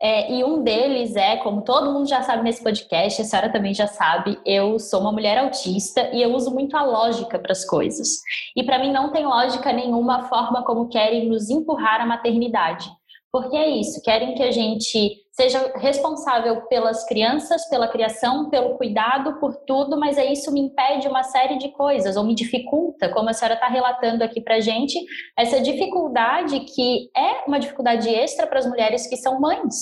É, 0.03 0.33
e 0.33 0.43
um 0.43 0.65
deles 0.65 1.15
é, 1.15 1.37
como 1.37 1.63
todo 1.63 1.93
mundo 1.93 2.09
já 2.09 2.21
sabe 2.23 2.43
nesse 2.43 2.65
podcast, 2.65 3.23
a 3.23 3.25
senhora 3.25 3.53
também 3.53 3.73
já 3.73 3.87
sabe, 3.87 4.39
eu 4.45 4.79
sou 4.79 5.01
uma 5.01 5.13
mulher 5.13 5.39
autista 5.39 6.11
e 6.13 6.21
eu 6.21 6.35
uso 6.35 6.51
muito 6.51 6.77
a 6.77 6.83
lógica 6.83 7.39
para 7.39 7.53
as 7.53 7.65
coisas. 7.65 8.09
E 8.57 8.65
para 8.65 8.81
mim 8.81 8.93
não 8.93 9.13
tem 9.13 9.25
lógica 9.25 9.73
nenhuma 9.73 10.17
a 10.17 10.23
forma 10.25 10.65
como 10.65 10.89
querem 10.89 11.29
nos 11.29 11.49
empurrar 11.49 12.01
a 12.01 12.07
maternidade. 12.07 12.91
Porque 13.33 13.57
é 13.57 13.69
isso, 13.69 14.01
querem 14.03 14.35
que 14.35 14.43
a 14.43 14.51
gente 14.51 15.27
seja 15.33 15.71
responsável 15.77 16.63
pelas 16.67 17.05
crianças, 17.05 17.69
pela 17.69 17.89
criação, 17.89 18.49
pelo 18.49 18.77
cuidado, 18.79 19.39
por 19.39 19.55
tudo, 19.67 19.99
mas 20.01 20.17
aí 20.17 20.33
isso 20.33 20.51
me 20.51 20.61
impede 20.61 21.07
uma 21.07 21.23
série 21.23 21.59
de 21.59 21.69
coisas, 21.73 22.17
ou 22.17 22.25
me 22.25 22.35
dificulta, 22.35 23.11
como 23.11 23.29
a 23.29 23.35
senhora 23.35 23.55
está 23.55 23.67
relatando 23.67 24.25
aqui 24.25 24.41
para 24.41 24.61
gente, 24.61 24.99
essa 25.37 25.61
dificuldade 25.61 26.61
que 26.61 27.11
é 27.15 27.45
uma 27.47 27.59
dificuldade 27.59 28.09
extra 28.09 28.47
para 28.47 28.61
as 28.61 28.67
mulheres 28.67 29.07
que 29.07 29.17
são 29.17 29.39
mães, 29.39 29.75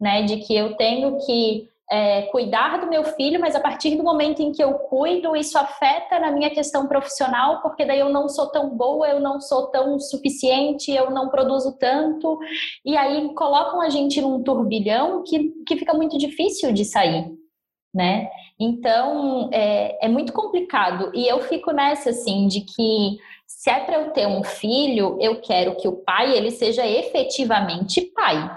né? 0.00 0.22
De 0.22 0.38
que 0.38 0.56
eu 0.56 0.76
tenho 0.76 1.16
que 1.24 1.68
é, 1.90 2.22
cuidar 2.22 2.80
do 2.80 2.88
meu 2.88 3.04
filho, 3.04 3.40
mas 3.40 3.54
a 3.54 3.60
partir 3.60 3.96
do 3.96 4.02
momento 4.02 4.40
em 4.42 4.50
que 4.50 4.62
eu 4.62 4.74
cuido, 4.74 5.36
isso 5.36 5.56
afeta 5.56 6.18
na 6.18 6.32
minha 6.32 6.50
questão 6.50 6.88
profissional, 6.88 7.62
porque 7.62 7.84
daí 7.84 8.00
eu 8.00 8.08
não 8.08 8.28
sou 8.28 8.48
tão 8.50 8.70
boa, 8.70 9.08
eu 9.08 9.20
não 9.20 9.40
sou 9.40 9.68
tão 9.68 9.98
suficiente, 9.98 10.90
eu 10.90 11.10
não 11.10 11.28
produzo 11.28 11.76
tanto, 11.78 12.38
e 12.84 12.96
aí 12.96 13.32
colocam 13.34 13.80
a 13.80 13.88
gente 13.88 14.20
num 14.20 14.42
turbilhão 14.42 15.22
que, 15.22 15.52
que 15.66 15.76
fica 15.76 15.94
muito 15.94 16.18
difícil 16.18 16.72
de 16.72 16.84
sair, 16.84 17.30
né? 17.94 18.28
Então 18.58 19.48
é, 19.52 20.06
é 20.06 20.08
muito 20.08 20.32
complicado, 20.32 21.12
e 21.14 21.28
eu 21.28 21.40
fico 21.42 21.70
nessa 21.70 22.10
assim, 22.10 22.48
de 22.48 22.62
que 22.62 23.18
se 23.46 23.70
é 23.70 23.78
para 23.78 24.00
eu 24.00 24.10
ter 24.10 24.26
um 24.26 24.42
filho, 24.42 25.16
eu 25.20 25.40
quero 25.40 25.76
que 25.76 25.86
o 25.86 25.92
pai 25.92 26.36
ele 26.36 26.50
seja 26.50 26.84
efetivamente 26.84 28.00
pai. 28.00 28.50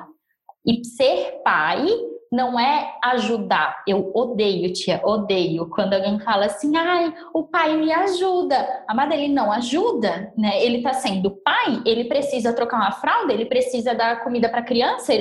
E 0.65 0.83
ser 0.83 1.41
pai 1.43 1.87
não 2.31 2.59
é 2.59 2.95
ajudar. 3.03 3.83
Eu 3.87 4.11
odeio, 4.13 4.71
tia, 4.71 5.01
odeio 5.03 5.67
quando 5.69 5.93
alguém 5.93 6.19
fala 6.19 6.45
assim: 6.45 6.75
"Ai, 6.77 7.13
o 7.33 7.43
pai 7.43 7.75
me 7.77 7.91
ajuda". 7.91 8.83
Amada, 8.87 9.15
ele 9.15 9.33
não 9.33 9.51
ajuda, 9.51 10.31
né? 10.37 10.63
Ele 10.63 10.81
tá 10.81 10.93
sendo 10.93 11.31
pai, 11.31 11.81
ele 11.85 12.05
precisa 12.05 12.53
trocar 12.53 12.77
uma 12.77 12.91
fralda, 12.91 13.33
ele 13.33 13.45
precisa 13.45 13.95
dar 13.95 14.23
comida 14.23 14.49
para 14.49 14.63
criança. 14.63 15.13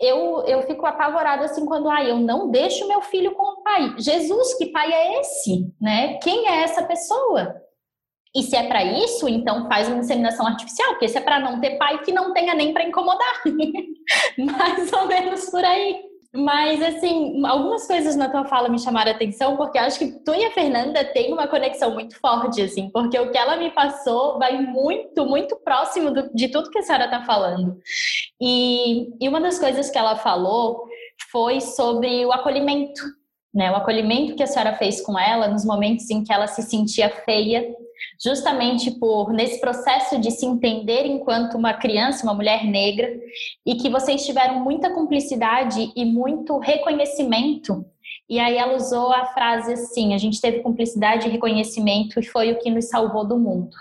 Eu, 0.00 0.42
eu 0.46 0.62
fico 0.62 0.84
apavorada 0.84 1.44
assim 1.44 1.64
quando, 1.64 1.88
ai, 1.88 2.10
eu 2.10 2.18
não 2.18 2.50
deixo 2.50 2.88
meu 2.88 3.00
filho 3.02 3.32
com 3.32 3.44
o 3.44 3.62
pai. 3.62 3.94
Jesus, 3.98 4.54
que 4.54 4.66
pai 4.66 4.92
é 4.92 5.20
esse, 5.20 5.72
né? 5.80 6.18
Quem 6.18 6.48
é 6.48 6.62
essa 6.62 6.82
pessoa? 6.82 7.54
E 8.34 8.42
se 8.42 8.56
é 8.56 8.66
para 8.66 8.82
isso, 8.82 9.28
então 9.28 9.68
faz 9.68 9.88
uma 9.88 9.98
inseminação 9.98 10.46
artificial, 10.46 10.90
porque 10.92 11.06
se 11.06 11.18
é 11.18 11.20
para 11.20 11.38
não 11.38 11.60
ter 11.60 11.76
pai, 11.76 12.02
que 12.02 12.10
não 12.10 12.32
tenha 12.32 12.54
nem 12.54 12.72
para 12.72 12.84
incomodar. 12.84 13.42
Mais 14.38 14.92
ou 14.92 15.06
menos 15.06 15.50
por 15.50 15.62
aí. 15.62 16.11
Mas, 16.34 16.80
assim, 16.80 17.44
algumas 17.44 17.86
coisas 17.86 18.16
na 18.16 18.28
tua 18.30 18.46
fala 18.46 18.70
me 18.70 18.78
chamaram 18.78 19.12
a 19.12 19.14
atenção, 19.14 19.54
porque 19.54 19.76
acho 19.76 19.98
que 19.98 20.24
tu 20.24 20.34
e 20.34 20.46
a 20.46 20.50
Fernanda 20.50 21.04
têm 21.04 21.30
uma 21.30 21.46
conexão 21.46 21.92
muito 21.92 22.18
forte, 22.18 22.62
assim, 22.62 22.88
porque 22.90 23.18
o 23.18 23.30
que 23.30 23.36
ela 23.36 23.56
me 23.56 23.70
passou 23.70 24.38
vai 24.38 24.58
muito, 24.62 25.26
muito 25.26 25.56
próximo 25.56 26.10
do, 26.10 26.32
de 26.34 26.48
tudo 26.48 26.70
que 26.70 26.78
a 26.78 26.82
senhora 26.82 27.04
está 27.04 27.22
falando. 27.24 27.76
E, 28.40 29.10
e 29.20 29.28
uma 29.28 29.42
das 29.42 29.58
coisas 29.58 29.90
que 29.90 29.98
ela 29.98 30.16
falou 30.16 30.84
foi 31.30 31.60
sobre 31.60 32.24
o 32.24 32.32
acolhimento, 32.32 33.02
né? 33.52 33.70
O 33.70 33.76
acolhimento 33.76 34.34
que 34.34 34.42
a 34.42 34.46
senhora 34.46 34.74
fez 34.76 35.02
com 35.02 35.18
ela 35.18 35.48
nos 35.48 35.66
momentos 35.66 36.08
em 36.08 36.24
que 36.24 36.32
ela 36.32 36.46
se 36.46 36.62
sentia 36.62 37.10
feia 37.10 37.62
justamente 38.22 38.90
por 38.92 39.32
nesse 39.32 39.60
processo 39.60 40.18
de 40.18 40.30
se 40.30 40.46
entender 40.46 41.06
enquanto 41.06 41.56
uma 41.56 41.74
criança, 41.74 42.24
uma 42.24 42.34
mulher 42.34 42.64
negra, 42.64 43.12
e 43.66 43.74
que 43.76 43.88
vocês 43.88 44.24
tiveram 44.24 44.60
muita 44.60 44.90
cumplicidade 44.94 45.92
e 45.94 46.04
muito 46.04 46.58
reconhecimento. 46.58 47.84
E 48.28 48.38
aí 48.38 48.56
ela 48.56 48.76
usou 48.76 49.12
a 49.12 49.26
frase 49.26 49.72
assim: 49.72 50.14
a 50.14 50.18
gente 50.18 50.40
teve 50.40 50.60
cumplicidade 50.60 51.26
e 51.26 51.30
reconhecimento 51.30 52.18
e 52.18 52.24
foi 52.24 52.52
o 52.52 52.58
que 52.58 52.70
nos 52.70 52.88
salvou 52.88 53.26
do 53.26 53.38
mundo. 53.38 53.76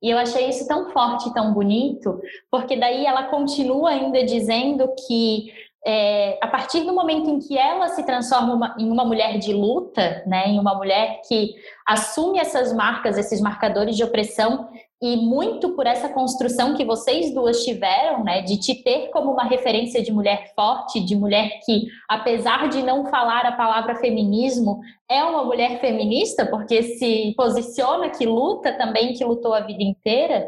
E 0.00 0.10
eu 0.10 0.18
achei 0.18 0.48
isso 0.48 0.66
tão 0.68 0.90
forte, 0.90 1.32
tão 1.34 1.52
bonito, 1.52 2.20
porque 2.50 2.76
daí 2.76 3.04
ela 3.04 3.24
continua 3.24 3.90
ainda 3.90 4.24
dizendo 4.24 4.88
que 5.06 5.52
é, 5.86 6.38
a 6.42 6.46
partir 6.48 6.80
do 6.80 6.92
momento 6.92 7.30
em 7.30 7.38
que 7.38 7.56
ela 7.56 7.88
se 7.88 8.04
transforma 8.04 8.54
uma, 8.54 8.76
em 8.78 8.90
uma 8.90 9.04
mulher 9.04 9.38
de 9.38 9.52
luta, 9.52 10.22
né, 10.26 10.48
em 10.48 10.58
uma 10.58 10.74
mulher 10.74 11.20
que 11.26 11.54
assume 11.86 12.38
essas 12.38 12.72
marcas, 12.72 13.16
esses 13.16 13.40
marcadores 13.40 13.96
de 13.96 14.04
opressão, 14.04 14.68
e 15.00 15.16
muito 15.16 15.76
por 15.76 15.86
essa 15.86 16.08
construção 16.08 16.74
que 16.74 16.84
vocês 16.84 17.32
duas 17.32 17.64
tiveram, 17.64 18.24
né, 18.24 18.42
de 18.42 18.58
te 18.58 18.82
ter 18.82 19.10
como 19.10 19.30
uma 19.30 19.44
referência 19.44 20.02
de 20.02 20.12
mulher 20.12 20.52
forte, 20.56 20.98
de 20.98 21.14
mulher 21.14 21.60
que, 21.64 21.86
apesar 22.08 22.68
de 22.68 22.82
não 22.82 23.06
falar 23.06 23.46
a 23.46 23.52
palavra 23.52 23.94
feminismo, 23.94 24.80
é 25.08 25.22
uma 25.22 25.44
mulher 25.44 25.80
feminista, 25.80 26.44
porque 26.46 26.82
se 26.82 27.32
posiciona 27.36 28.10
que 28.10 28.26
luta 28.26 28.72
também, 28.76 29.14
que 29.14 29.24
lutou 29.24 29.54
a 29.54 29.60
vida 29.60 29.82
inteira. 29.82 30.44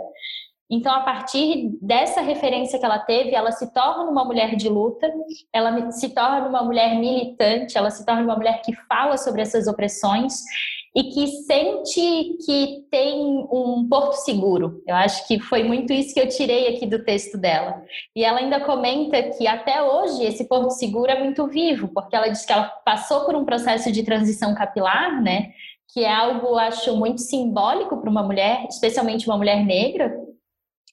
Então, 0.71 0.95
a 0.95 1.00
partir 1.00 1.77
dessa 1.83 2.21
referência 2.21 2.79
que 2.79 2.85
ela 2.85 3.00
teve, 3.00 3.35
ela 3.35 3.50
se 3.50 3.73
torna 3.75 4.05
uma 4.05 4.25
mulher 4.25 4.55
de 4.55 4.69
luta, 4.69 5.12
ela 5.53 5.91
se 5.91 6.15
torna 6.15 6.47
uma 6.47 6.62
mulher 6.62 6.95
militante, 6.97 7.77
ela 7.77 7.91
se 7.91 8.07
torna 8.07 8.23
uma 8.23 8.37
mulher 8.37 8.62
que 8.62 8.73
fala 8.87 9.17
sobre 9.17 9.43
essas 9.43 9.67
opressões 9.67 10.35
e 10.95 11.05
que 11.05 11.27
sente 11.27 12.37
que 12.45 12.85
tem 12.91 13.21
um 13.50 13.87
porto 13.89 14.15
seguro. 14.15 14.83
Eu 14.87 14.95
acho 14.95 15.27
que 15.27 15.41
foi 15.41 15.65
muito 15.65 15.93
isso 15.93 16.15
que 16.15 16.21
eu 16.21 16.29
tirei 16.29 16.75
aqui 16.75 16.87
do 16.87 17.05
texto 17.05 17.37
dela. 17.37 17.83
E 18.15 18.25
ela 18.25 18.39
ainda 18.39 18.61
comenta 18.61 19.23
que 19.23 19.47
até 19.47 19.83
hoje 19.83 20.25
esse 20.25 20.49
porto 20.49 20.71
seguro 20.71 21.11
é 21.11 21.23
muito 21.23 21.47
vivo, 21.49 21.89
porque 21.89 22.15
ela 22.15 22.29
diz 22.29 22.45
que 22.45 22.53
ela 22.53 22.69
passou 22.85 23.25
por 23.25 23.35
um 23.35 23.45
processo 23.45 23.91
de 23.91 24.05
transição 24.05 24.55
capilar, 24.55 25.21
né? 25.21 25.50
Que 25.93 26.05
é 26.05 26.12
algo, 26.12 26.57
acho, 26.57 26.97
muito 26.97 27.21
simbólico 27.21 27.97
para 27.97 28.11
uma 28.11 28.23
mulher, 28.23 28.67
especialmente 28.69 29.27
uma 29.27 29.37
mulher 29.37 29.65
negra, 29.65 30.12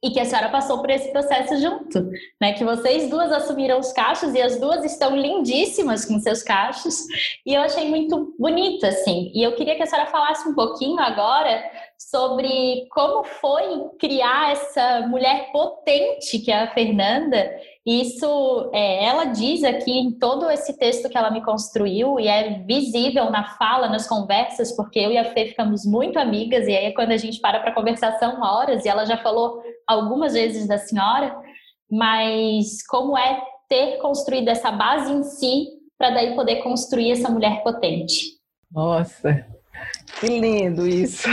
e 0.04 0.12
que 0.12 0.20
a 0.20 0.25
senhora 0.25 0.50
passou 0.50 0.80
por 0.80 0.89
esse 0.89 1.12
processo 1.12 1.60
junto, 1.60 2.10
né? 2.39 2.54
Que 2.54 2.63
vocês 2.63 3.10
duas 3.10 3.32
assumiram 3.32 3.80
os 3.80 3.92
cachos 3.92 4.34
e 4.34 4.42
as 4.42 4.60
duas 4.60 4.84
estão 4.84 5.16
lindíssimas 5.16 6.06
com 6.06 6.20
seus 6.20 6.44
cachos 6.44 7.01
e 7.46 7.54
eu 7.54 7.62
achei 7.62 7.89
muito 7.89 8.36
bonito 8.38 8.86
assim. 8.86 9.32
E 9.34 9.44
eu 9.44 9.56
queria 9.56 9.75
que 9.75 9.84
a 9.84 9.86
senhora 9.86 10.10
falasse 10.10 10.48
um 10.48 10.54
pouquinho 10.54 11.00
agora 11.00 11.63
sobre 11.98 12.86
como 12.92 13.24
foi 13.24 13.89
criar 14.00 14.51
essa 14.51 15.08
mulher 15.08 15.51
potente 15.51 16.39
que 16.39 16.51
é 16.51 16.63
a 16.63 16.74
Fernanda. 16.74 17.51
Isso 17.88 18.70
é, 18.74 19.06
ela 19.06 19.24
diz 19.24 19.63
aqui 19.63 19.91
em 19.91 20.12
todo 20.12 20.51
esse 20.51 20.77
texto 20.77 21.08
que 21.08 21.17
ela 21.17 21.32
me 21.32 21.41
construiu 21.41 22.20
e 22.20 22.27
é 22.27 22.60
visível 22.60 23.32
na 23.32 23.56
fala, 23.56 23.88
nas 23.88 24.06
conversas, 24.06 24.75
porque 24.75 25.00
eu 25.00 25.10
e 25.10 25.17
a 25.17 25.24
Fê 25.24 25.46
ficamos 25.46 25.86
muito 25.86 26.20
amigas 26.20 26.67
e 26.67 26.75
aí 26.75 26.94
quando 26.94 27.12
a 27.12 27.17
gente 27.17 27.39
para 27.39 27.62
para 27.62 27.72
conversar 27.72 28.20
são 28.20 28.41
horas 28.41 28.84
e 28.84 28.89
ela 28.89 29.06
já 29.06 29.15
falou 29.15 29.63
algumas 29.88 30.34
vezes 30.34 30.67
da 30.67 30.77
senhora, 30.77 31.34
mas 31.89 32.86
como 32.88 33.17
é 33.17 33.41
ter 33.70 34.00
construído 34.00 34.50
essa 34.50 34.70
base 34.70 35.10
em 35.10 35.24
si 35.24 35.67
para 35.98 36.10
daí 36.10 36.36
poder 36.36 36.58
construir 36.58 37.12
essa 37.12 37.29
mulher 37.29 37.63
potente. 37.63 38.38
Nossa, 38.70 39.48
que 40.20 40.27
lindo 40.27 40.86
isso! 40.86 41.25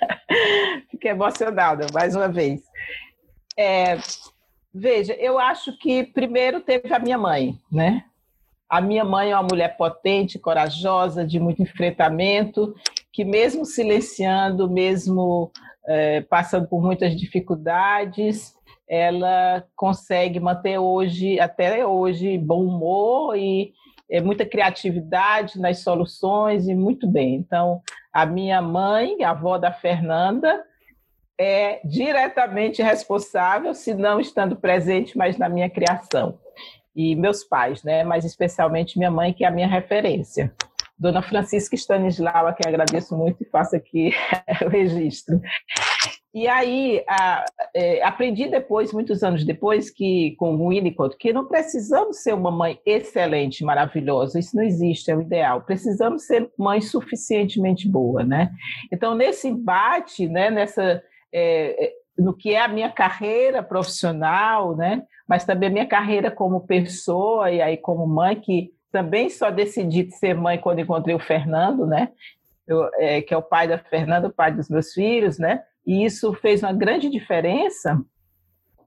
Fiquei 0.90 1.10
emocionada 1.10 1.86
mais 1.92 2.16
uma 2.16 2.28
vez. 2.28 2.62
É, 3.58 3.98
veja, 4.74 5.14
eu 5.14 5.38
acho 5.38 5.78
que 5.78 6.02
primeiro 6.02 6.60
teve 6.60 6.92
a 6.92 6.98
minha 6.98 7.16
mãe, 7.16 7.56
né? 7.70 8.04
A 8.68 8.80
minha 8.80 9.04
mãe 9.04 9.30
é 9.30 9.36
uma 9.36 9.46
mulher 9.48 9.76
potente, 9.76 10.38
corajosa, 10.38 11.24
de 11.24 11.38
muito 11.38 11.62
enfrentamento, 11.62 12.74
que 13.12 13.24
mesmo 13.24 13.64
silenciando, 13.64 14.68
mesmo 14.68 15.52
é, 15.86 16.22
passando 16.22 16.66
por 16.66 16.82
muitas 16.82 17.14
dificuldades, 17.14 18.54
ela 18.88 19.64
consegue 19.76 20.40
manter 20.40 20.78
hoje, 20.78 21.38
até 21.38 21.86
hoje, 21.86 22.36
bom 22.36 22.64
humor 22.64 23.36
e 23.36 23.72
é, 24.10 24.20
muita 24.20 24.44
criatividade 24.44 25.60
nas 25.60 25.78
soluções 25.78 26.66
e 26.66 26.74
muito 26.74 27.06
bem. 27.06 27.36
Então, 27.36 27.80
a 28.12 28.26
minha 28.26 28.60
mãe, 28.60 29.22
a 29.22 29.30
avó 29.30 29.56
da 29.56 29.72
Fernanda, 29.72 30.64
é 31.38 31.80
diretamente 31.84 32.82
responsável, 32.82 33.74
se 33.74 33.94
não 33.94 34.20
estando 34.20 34.56
presente, 34.56 35.16
mas 35.16 35.36
na 35.36 35.48
minha 35.48 35.68
criação. 35.68 36.38
E 36.94 37.16
meus 37.16 37.42
pais, 37.42 37.82
né? 37.82 38.04
Mas 38.04 38.24
especialmente 38.24 38.98
minha 38.98 39.10
mãe, 39.10 39.32
que 39.32 39.44
é 39.44 39.48
a 39.48 39.50
minha 39.50 39.66
referência. 39.66 40.52
Dona 40.96 41.22
Francisca 41.22 41.74
Stanislau, 41.74 42.46
a 42.46 42.52
quem 42.52 42.68
agradeço 42.68 43.16
muito 43.16 43.42
e 43.42 43.46
faço 43.46 43.74
aqui 43.74 44.12
o 44.64 44.68
registro. 44.68 45.40
E 46.32 46.48
aí, 46.48 47.04
a, 47.08 47.44
é, 47.74 48.02
aprendi 48.02 48.48
depois, 48.48 48.92
muitos 48.92 49.22
anos 49.22 49.44
depois, 49.44 49.88
que 49.88 50.34
com 50.36 50.56
o 50.56 50.68
Winnicott, 50.68 51.16
que 51.16 51.32
não 51.32 51.46
precisamos 51.46 52.22
ser 52.24 52.34
uma 52.34 52.50
mãe 52.50 52.76
excelente, 52.84 53.64
maravilhosa, 53.64 54.40
isso 54.40 54.56
não 54.56 54.64
existe, 54.64 55.12
é 55.12 55.16
o 55.16 55.20
ideal. 55.20 55.62
Precisamos 55.62 56.26
ser 56.26 56.50
mãe 56.58 56.80
suficientemente 56.80 57.88
boa, 57.88 58.24
né? 58.24 58.50
Então, 58.92 59.14
nesse 59.14 59.46
embate, 59.46 60.28
né, 60.28 60.50
nessa, 60.50 61.00
é, 61.34 61.86
é 61.86 61.92
no 62.16 62.32
que 62.32 62.54
é 62.54 62.62
a 62.62 62.68
minha 62.68 62.90
carreira 62.90 63.60
profissional, 63.60 64.76
né, 64.76 65.02
mas 65.28 65.44
também 65.44 65.68
a 65.68 65.72
minha 65.72 65.86
carreira 65.86 66.30
como 66.30 66.66
pessoa 66.66 67.50
e 67.50 67.60
aí 67.60 67.76
como 67.76 68.06
mãe, 68.06 68.36
que 68.36 68.72
também 68.92 69.28
só 69.28 69.50
decidi 69.50 70.08
ser 70.12 70.34
mãe 70.34 70.56
quando 70.58 70.78
encontrei 70.78 71.16
o 71.16 71.18
Fernando, 71.18 71.84
né? 71.84 72.12
Eu, 72.64 72.88
é, 72.94 73.20
que 73.20 73.34
é 73.34 73.36
o 73.36 73.42
pai 73.42 73.66
da 73.66 73.76
Fernanda, 73.76 74.28
o 74.28 74.32
pai 74.32 74.52
dos 74.52 74.68
meus 74.68 74.92
filhos, 74.92 75.36
né? 75.36 75.64
E 75.84 76.04
isso 76.04 76.32
fez 76.34 76.62
uma 76.62 76.72
grande 76.72 77.10
diferença, 77.10 78.00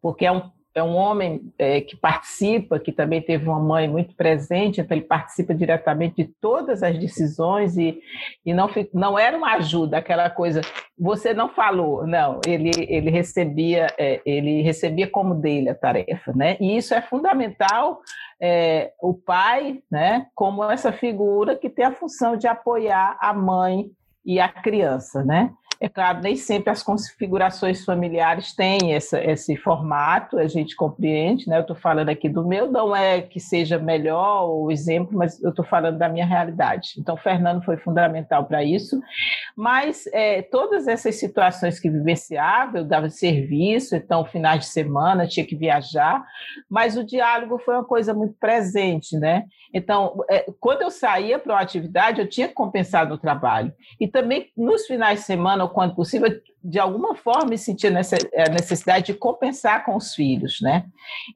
porque 0.01 0.25
é 0.25 0.31
um, 0.31 0.49
é 0.77 0.83
um 0.83 0.95
homem 0.95 1.41
é, 1.57 1.81
que 1.81 1.95
participa, 1.95 2.79
que 2.79 2.91
também 2.91 3.21
teve 3.21 3.47
uma 3.47 3.59
mãe 3.59 3.87
muito 3.87 4.15
presente, 4.15 4.79
então 4.79 4.95
ele 4.95 5.05
participa 5.05 5.53
diretamente 5.53 6.23
de 6.23 6.25
todas 6.39 6.83
as 6.83 6.97
decisões 6.97 7.77
e, 7.77 7.99
e 8.45 8.53
não, 8.53 8.69
não 8.93 9.17
era 9.17 9.35
uma 9.35 9.55
ajuda, 9.55 9.97
aquela 9.97 10.29
coisa, 10.29 10.61
você 10.97 11.33
não 11.33 11.49
falou, 11.49 12.05
não, 12.05 12.39
ele, 12.45 12.71
ele, 12.87 13.09
recebia, 13.09 13.87
é, 13.97 14.21
ele 14.25 14.61
recebia 14.61 15.07
como 15.09 15.33
dele 15.33 15.69
a 15.69 15.75
tarefa, 15.75 16.31
né? 16.33 16.57
E 16.59 16.77
isso 16.77 16.93
é 16.93 17.01
fundamental, 17.01 18.01
é, 18.39 18.91
o 19.01 19.15
pai, 19.15 19.81
né, 19.89 20.27
como 20.35 20.63
essa 20.63 20.91
figura 20.91 21.55
que 21.55 21.69
tem 21.69 21.85
a 21.85 21.91
função 21.91 22.37
de 22.37 22.47
apoiar 22.47 23.17
a 23.19 23.33
mãe 23.33 23.89
e 24.23 24.39
a 24.39 24.47
criança, 24.47 25.23
né? 25.23 25.51
É 25.79 25.87
claro, 25.87 26.21
nem 26.21 26.35
sempre 26.35 26.71
as 26.71 26.81
configurações 26.81 27.85
familiares 27.85 28.53
têm 28.53 28.95
essa, 28.95 29.23
esse 29.23 29.55
formato, 29.55 30.39
a 30.39 30.47
gente 30.47 30.75
compreende, 30.75 31.47
né? 31.47 31.57
Eu 31.57 31.61
estou 31.61 31.75
falando 31.75 32.09
aqui 32.09 32.27
do 32.27 32.45
meu, 32.45 32.71
não 32.71 32.95
é 32.95 33.21
que 33.21 33.39
seja 33.39 33.77
melhor 33.77 34.49
o 34.49 34.71
exemplo, 34.71 35.15
mas 35.15 35.41
eu 35.41 35.51
estou 35.51 35.63
falando 35.63 35.97
da 35.97 36.09
minha 36.09 36.25
realidade. 36.25 36.93
Então, 36.97 37.13
o 37.13 37.19
Fernando 37.19 37.63
foi 37.63 37.77
fundamental 37.77 38.45
para 38.45 38.63
isso, 38.63 38.99
mas 39.55 40.07
é, 40.11 40.41
todas 40.41 40.87
essas 40.87 41.15
situações 41.15 41.79
que 41.79 41.89
vivenciava, 41.89 42.79
eu 42.79 42.83
dava 42.83 43.09
serviço, 43.09 43.95
então, 43.95 44.25
finais 44.25 44.61
de 44.61 44.67
semana, 44.67 45.27
tinha 45.27 45.45
que 45.45 45.55
viajar, 45.55 46.25
mas 46.67 46.97
o 46.97 47.03
diálogo 47.03 47.59
foi 47.59 47.75
uma 47.75 47.85
coisa 47.85 48.13
muito 48.13 48.33
presente, 48.39 49.15
né? 49.17 49.43
Então, 49.71 50.23
é, 50.29 50.45
quando 50.59 50.81
eu 50.81 50.89
saía 50.89 51.37
para 51.37 51.53
uma 51.53 51.61
atividade, 51.61 52.19
eu 52.19 52.27
tinha 52.27 52.47
que 52.47 52.53
compensar 52.53 53.07
no 53.07 53.17
trabalho. 53.17 53.71
E 53.99 54.07
também, 54.07 54.49
nos 54.57 54.87
finais 54.87 55.19
de 55.19 55.25
semana, 55.25 55.66
ou 55.67 55.73
quando 55.73 55.95
possível, 55.95 56.29
de 56.63 56.79
alguma 56.79 57.15
forma 57.15 57.49
me 57.49 57.57
sentia 57.57 57.89
a 57.89 58.49
necessidade 58.49 59.07
de 59.07 59.13
compensar 59.13 59.85
com 59.85 59.95
os 59.95 60.15
filhos, 60.15 60.59
né? 60.61 60.85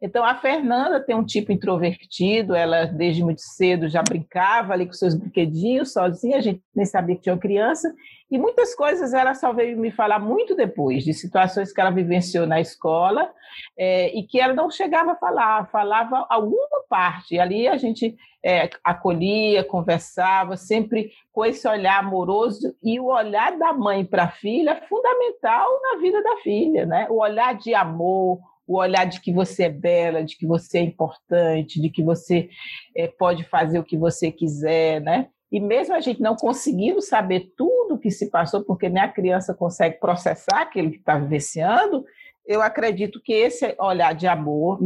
Então 0.02 0.24
a 0.24 0.36
Fernanda 0.36 1.00
tem 1.00 1.16
um 1.16 1.26
tipo 1.26 1.52
introvertido, 1.52 2.56
ela 2.56 2.86
desde 2.86 3.24
muito 3.24 3.42
cedo 3.42 3.90
já 3.90 4.02
brincava 4.02 4.74
ali 4.74 4.86
com 4.86 4.94
seus 4.94 5.14
brinquedinhos 5.14 5.94
sozinha, 5.94 6.38
a 6.38 6.42
gente 6.42 6.62
nem 6.76 6.86
sabia 6.86 7.16
que 7.16 7.22
tinha 7.22 7.34
uma 7.34 7.42
criança, 7.42 7.94
e 8.32 8.40
muitas 8.40 8.74
coisas 8.74 9.14
ela 9.14 9.36
só 9.36 9.52
veio 9.52 9.78
me 9.78 9.92
falar 9.92 10.18
muito 10.18 10.56
depois, 10.56 11.04
de 11.04 11.14
situações 11.14 11.74
que 11.74 11.82
ela 11.82 11.92
vivenciou 11.92 12.48
na 12.48 12.62
escola 12.62 13.30
é, 13.78 14.08
e 14.18 14.24
que 14.24 14.40
ela 14.40 14.54
não 14.54 14.72
chegava 14.72 15.12
a 15.12 15.16
falar, 15.16 15.70
falava 15.70 16.26
alguma 16.30 16.84
parte, 16.90 17.38
ali 17.38 17.68
a 17.68 17.76
gente 17.76 18.16
é, 18.44 18.70
acolhia, 18.84 19.64
conversava, 19.64 20.56
sempre 20.56 21.12
com 21.32 21.46
esse 21.46 21.68
olhar 21.68 22.00
amoroso, 22.00 22.74
e 22.82 23.00
o 23.00 23.08
olhar 23.08 23.58
da 23.58 23.74
mãe 23.74 24.06
para 24.06 24.24
a 24.24 24.32
filha 24.32 24.72
é 24.72 24.88
fundamental 24.88 25.68
na 25.84 26.00
vida 26.00 26.24
da 26.24 26.38
filha, 26.38 26.86
né? 26.86 27.08
O 27.10 27.22
olhar 27.22 27.54
de 27.54 27.74
amor, 27.76 28.40
o 28.66 28.78
olhar 28.78 29.06
de 29.06 29.20
que 29.20 29.34
você 29.34 29.64
é 29.64 29.70
bela, 29.70 30.24
de 30.24 30.38
que 30.38 30.48
você 30.48 30.80
é 30.80 30.82
importante, 30.82 31.82
de 31.82 31.90
que 31.90 32.04
você 32.04 32.50
é, 32.96 33.08
pode 33.08 33.44
fazer 33.44 33.78
o 33.80 33.84
que 33.84 33.98
você 33.98 34.32
quiser, 34.32 35.02
né? 35.02 35.28
E 35.52 35.60
mesmo 35.60 35.94
a 35.94 36.00
gente 36.00 36.22
não 36.22 36.36
conseguindo 36.36 37.02
saber 37.02 37.52
tudo 37.58 37.96
o 37.96 38.00
que 38.00 38.10
se 38.10 38.30
passou, 38.30 38.64
porque 38.64 38.88
nem 38.88 39.04
a 39.04 39.12
criança 39.12 39.54
consegue 39.54 40.00
processar 40.00 40.62
aquilo 40.62 40.92
que 40.92 40.98
está 40.98 41.18
vivenciando, 41.18 42.06
eu 42.46 42.62
acredito 42.62 43.22
que 43.22 43.34
esse 43.34 43.76
olhar 43.78 44.14
de 44.14 44.28
amor, 44.28 44.80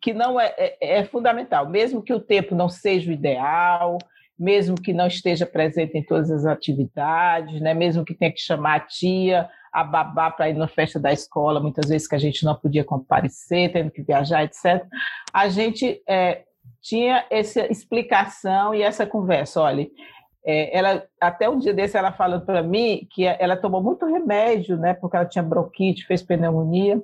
que 0.00 0.14
não 0.14 0.40
é, 0.40 0.54
é, 0.56 0.98
é, 0.98 1.04
fundamental, 1.04 1.68
mesmo 1.68 2.02
que 2.02 2.12
o 2.12 2.20
tempo 2.20 2.54
não 2.54 2.68
seja 2.68 3.10
o 3.10 3.12
ideal, 3.12 3.98
mesmo 4.38 4.80
que 4.80 4.92
não 4.92 5.06
esteja 5.06 5.44
presente 5.44 5.96
em 5.96 6.02
todas 6.02 6.30
as 6.30 6.46
atividades, 6.46 7.60
né? 7.60 7.74
mesmo 7.74 8.04
que 8.04 8.14
tenha 8.14 8.32
que 8.32 8.40
chamar 8.40 8.76
a 8.76 8.80
tia, 8.80 9.48
a 9.72 9.84
babá 9.84 10.30
para 10.30 10.50
ir 10.50 10.54
na 10.54 10.68
festa 10.68 10.98
da 10.98 11.12
escola, 11.12 11.60
muitas 11.60 11.88
vezes 11.88 12.08
que 12.08 12.14
a 12.14 12.18
gente 12.18 12.44
não 12.44 12.54
podia 12.54 12.84
comparecer, 12.84 13.72
tendo 13.72 13.90
que 13.90 14.02
viajar, 14.02 14.44
etc. 14.44 14.84
A 15.32 15.48
gente 15.48 16.02
é, 16.08 16.42
tinha 16.80 17.24
essa 17.30 17.70
explicação 17.70 18.74
e 18.74 18.82
essa 18.82 19.06
conversa. 19.06 19.60
Olha, 19.60 19.88
É, 20.44 20.76
ela 20.76 21.04
até 21.20 21.48
um 21.48 21.56
dia 21.56 21.72
desse 21.72 21.96
ela 21.96 22.10
falando 22.10 22.44
para 22.44 22.64
mim 22.64 23.06
que 23.12 23.24
ela 23.24 23.56
tomou 23.56 23.80
muito 23.80 24.04
remédio, 24.06 24.76
né? 24.76 24.92
Porque 24.92 25.16
ela 25.16 25.24
tinha 25.24 25.42
bronquite, 25.42 26.04
fez 26.04 26.20
pneumonia 26.20 27.00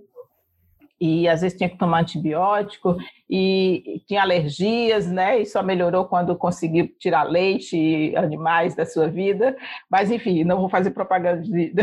e 1.00 1.28
às 1.28 1.42
vezes 1.42 1.56
tinha 1.56 1.68
que 1.68 1.78
tomar 1.78 2.00
antibiótico 2.00 2.96
e 3.30 4.02
tinha 4.06 4.22
alergias, 4.22 5.06
né? 5.06 5.40
E 5.40 5.46
só 5.46 5.62
melhorou 5.62 6.04
quando 6.06 6.36
conseguiu 6.36 6.88
tirar 6.98 7.22
leite 7.22 7.76
e 7.76 8.16
animais 8.16 8.74
da 8.74 8.84
sua 8.84 9.08
vida. 9.08 9.56
Mas 9.90 10.10
enfim, 10.10 10.42
não 10.44 10.58
vou 10.58 10.68
fazer 10.68 10.90
propaganda 10.90 11.42
de. 11.42 11.72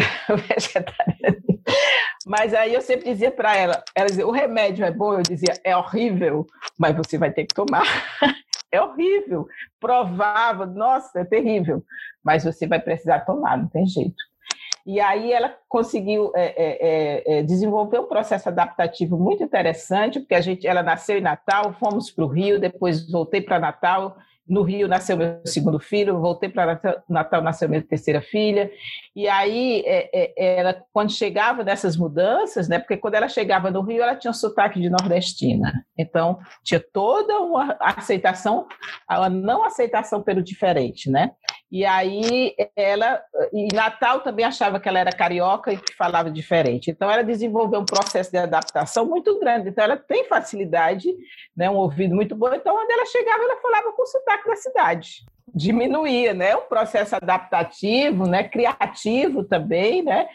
Mas 2.28 2.56
aí 2.56 2.74
eu 2.74 2.82
sempre 2.82 3.12
dizia 3.12 3.30
para 3.30 3.56
ela, 3.56 3.84
ela 3.94 4.08
dizia, 4.08 4.26
o 4.26 4.32
remédio 4.32 4.84
é 4.84 4.90
bom, 4.90 5.14
eu 5.14 5.22
dizia, 5.22 5.54
é 5.64 5.78
horrível, 5.78 6.48
mas 6.76 6.98
você 6.98 7.20
vai 7.20 7.32
ter 7.32 7.46
que 7.46 7.54
tomar. 7.54 7.84
é 8.72 8.82
horrível, 8.82 9.48
provava, 9.80 10.66
nossa, 10.66 11.20
é 11.20 11.24
terrível, 11.24 11.84
mas 12.24 12.44
você 12.44 12.66
vai 12.66 12.80
precisar 12.80 13.20
tomar, 13.20 13.60
não 13.60 13.68
tem 13.68 13.86
jeito. 13.86 14.16
E 14.86 15.00
aí 15.00 15.32
ela 15.32 15.58
conseguiu 15.68 16.32
é, 16.36 16.46
é, 16.46 16.58
é, 16.58 17.40
é, 17.40 17.44
desenvolver 17.44 18.00
um 18.00 18.08
processo 18.08 18.48
adaptativo 18.50 19.18
muito 19.18 19.44
interessante, 19.44 20.20
porque 20.20 20.36
a 20.36 20.42
gente, 20.42 20.68
ela 20.68 20.84
nasceu 20.84 21.18
em 21.18 21.22
Natal, 21.22 21.74
fomos 21.80 22.12
para 22.12 22.24
o 22.24 22.28
Rio, 22.28 22.60
depois 22.60 23.10
voltei 23.10 23.42
para 23.42 23.60
Natal, 23.60 24.16
no 24.48 24.62
Rio 24.62 24.88
nasceu 24.88 25.18
meu 25.18 25.42
segundo 25.44 25.80
filho, 25.80 26.20
voltei 26.20 26.50
para 26.50 26.80
Natal, 27.10 27.42
nasceu 27.42 27.68
minha 27.68 27.82
terceira 27.82 28.22
filha. 28.22 28.72
E 29.16 29.28
aí, 29.28 29.82
é, 29.88 30.10
é, 30.14 30.60
ela, 30.60 30.84
quando 30.94 31.12
chegava 31.12 31.64
nessas 31.64 31.98
mudanças, 31.98 32.70
né, 32.70 32.78
porque 32.78 32.96
quando 32.96 33.16
ela 33.16 33.28
chegava 33.28 33.72
no 33.72 33.82
Rio, 33.82 34.04
ela 34.04 34.16
tinha 34.16 34.30
um 34.30 34.36
sotaque 34.36 34.80
de 34.80 34.88
nordestina. 34.88 35.84
Então, 35.98 36.38
tinha 36.64 36.80
toda 36.80 37.40
uma 37.40 37.76
aceitação, 37.80 38.68
a 39.08 39.30
não 39.30 39.64
aceitação 39.64 40.22
pelo 40.22 40.44
diferente, 40.44 41.10
né? 41.10 41.32
E 41.72 41.84
aí, 41.84 42.56
ela, 42.76 43.22
e 43.52 43.68
Natal 43.74 44.22
também 44.22 44.46
achava 44.46 44.80
que 44.80 44.88
ela 44.88 45.00
era 45.00 45.12
carioca 45.12 45.74
e 45.74 45.78
que 45.78 45.94
falava 45.96 46.30
diferente. 46.30 46.92
Então, 46.92 47.10
ela 47.10 47.24
desenvolveu 47.24 47.80
um 47.80 47.86
processo 47.86 48.32
de 48.32 48.38
adaptação 48.38 49.06
muito 49.06 49.40
grande. 49.40 49.70
Então, 49.70 49.84
ela 49.84 49.98
tem 49.98 50.26
facilidade, 50.26 51.14
né, 51.56 51.70
um 51.70 51.76
ouvido 51.76 52.16
muito 52.16 52.36
bom. 52.36 52.54
Então, 52.54 52.76
onde 52.76 52.94
ela 52.94 53.06
chegava, 53.06 53.44
ela 53.44 53.58
falava 53.62 53.92
com 53.94 54.06
sotaque 54.06 54.48
da 54.48 54.56
cidade. 54.56 55.26
Diminuía, 55.54 56.34
né? 56.34 56.56
Um 56.56 56.68
processo 56.68 57.16
adaptativo, 57.16 58.28
né? 58.28 58.44
criativo 58.44 59.44
também, 59.44 60.04
né? 60.04 60.28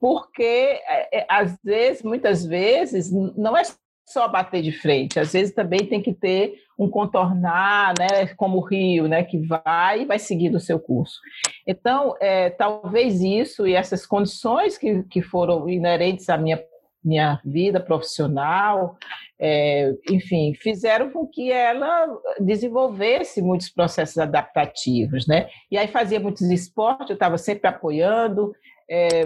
Porque, 0.00 0.42
é, 0.42 1.20
é, 1.20 1.26
às 1.28 1.56
vezes, 1.62 2.02
muitas 2.02 2.44
vezes, 2.44 3.10
não 3.12 3.56
é 3.56 3.62
só 4.06 4.28
bater 4.28 4.62
de 4.62 4.72
frente, 4.72 5.18
às 5.18 5.32
vezes 5.32 5.54
também 5.54 5.86
tem 5.86 6.02
que 6.02 6.12
ter 6.12 6.54
um 6.78 6.88
contornar, 6.88 7.94
né, 7.98 8.26
como 8.36 8.58
o 8.58 8.64
rio, 8.64 9.06
né, 9.06 9.22
que 9.22 9.38
vai 9.38 10.02
e 10.02 10.04
vai 10.04 10.18
seguindo 10.18 10.56
o 10.56 10.60
seu 10.60 10.78
curso. 10.78 11.20
Então, 11.66 12.14
é, 12.20 12.50
talvez 12.50 13.20
isso 13.20 13.66
e 13.66 13.74
essas 13.74 14.04
condições 14.04 14.76
que, 14.76 15.02
que 15.04 15.22
foram 15.22 15.68
inerentes 15.68 16.28
à 16.28 16.36
minha 16.36 16.60
minha 17.04 17.40
vida 17.44 17.80
profissional, 17.80 18.96
é, 19.38 19.92
enfim, 20.08 20.54
fizeram 20.54 21.10
com 21.10 21.26
que 21.26 21.50
ela 21.50 22.06
desenvolvesse 22.38 23.42
muitos 23.42 23.68
processos 23.68 24.18
adaptativos, 24.18 25.26
né? 25.26 25.48
E 25.70 25.76
aí 25.76 25.88
fazia 25.88 26.20
muitos 26.20 26.42
esportes, 26.42 27.10
eu 27.10 27.14
estava 27.14 27.36
sempre 27.36 27.68
apoiando, 27.68 28.54
é, 28.88 29.24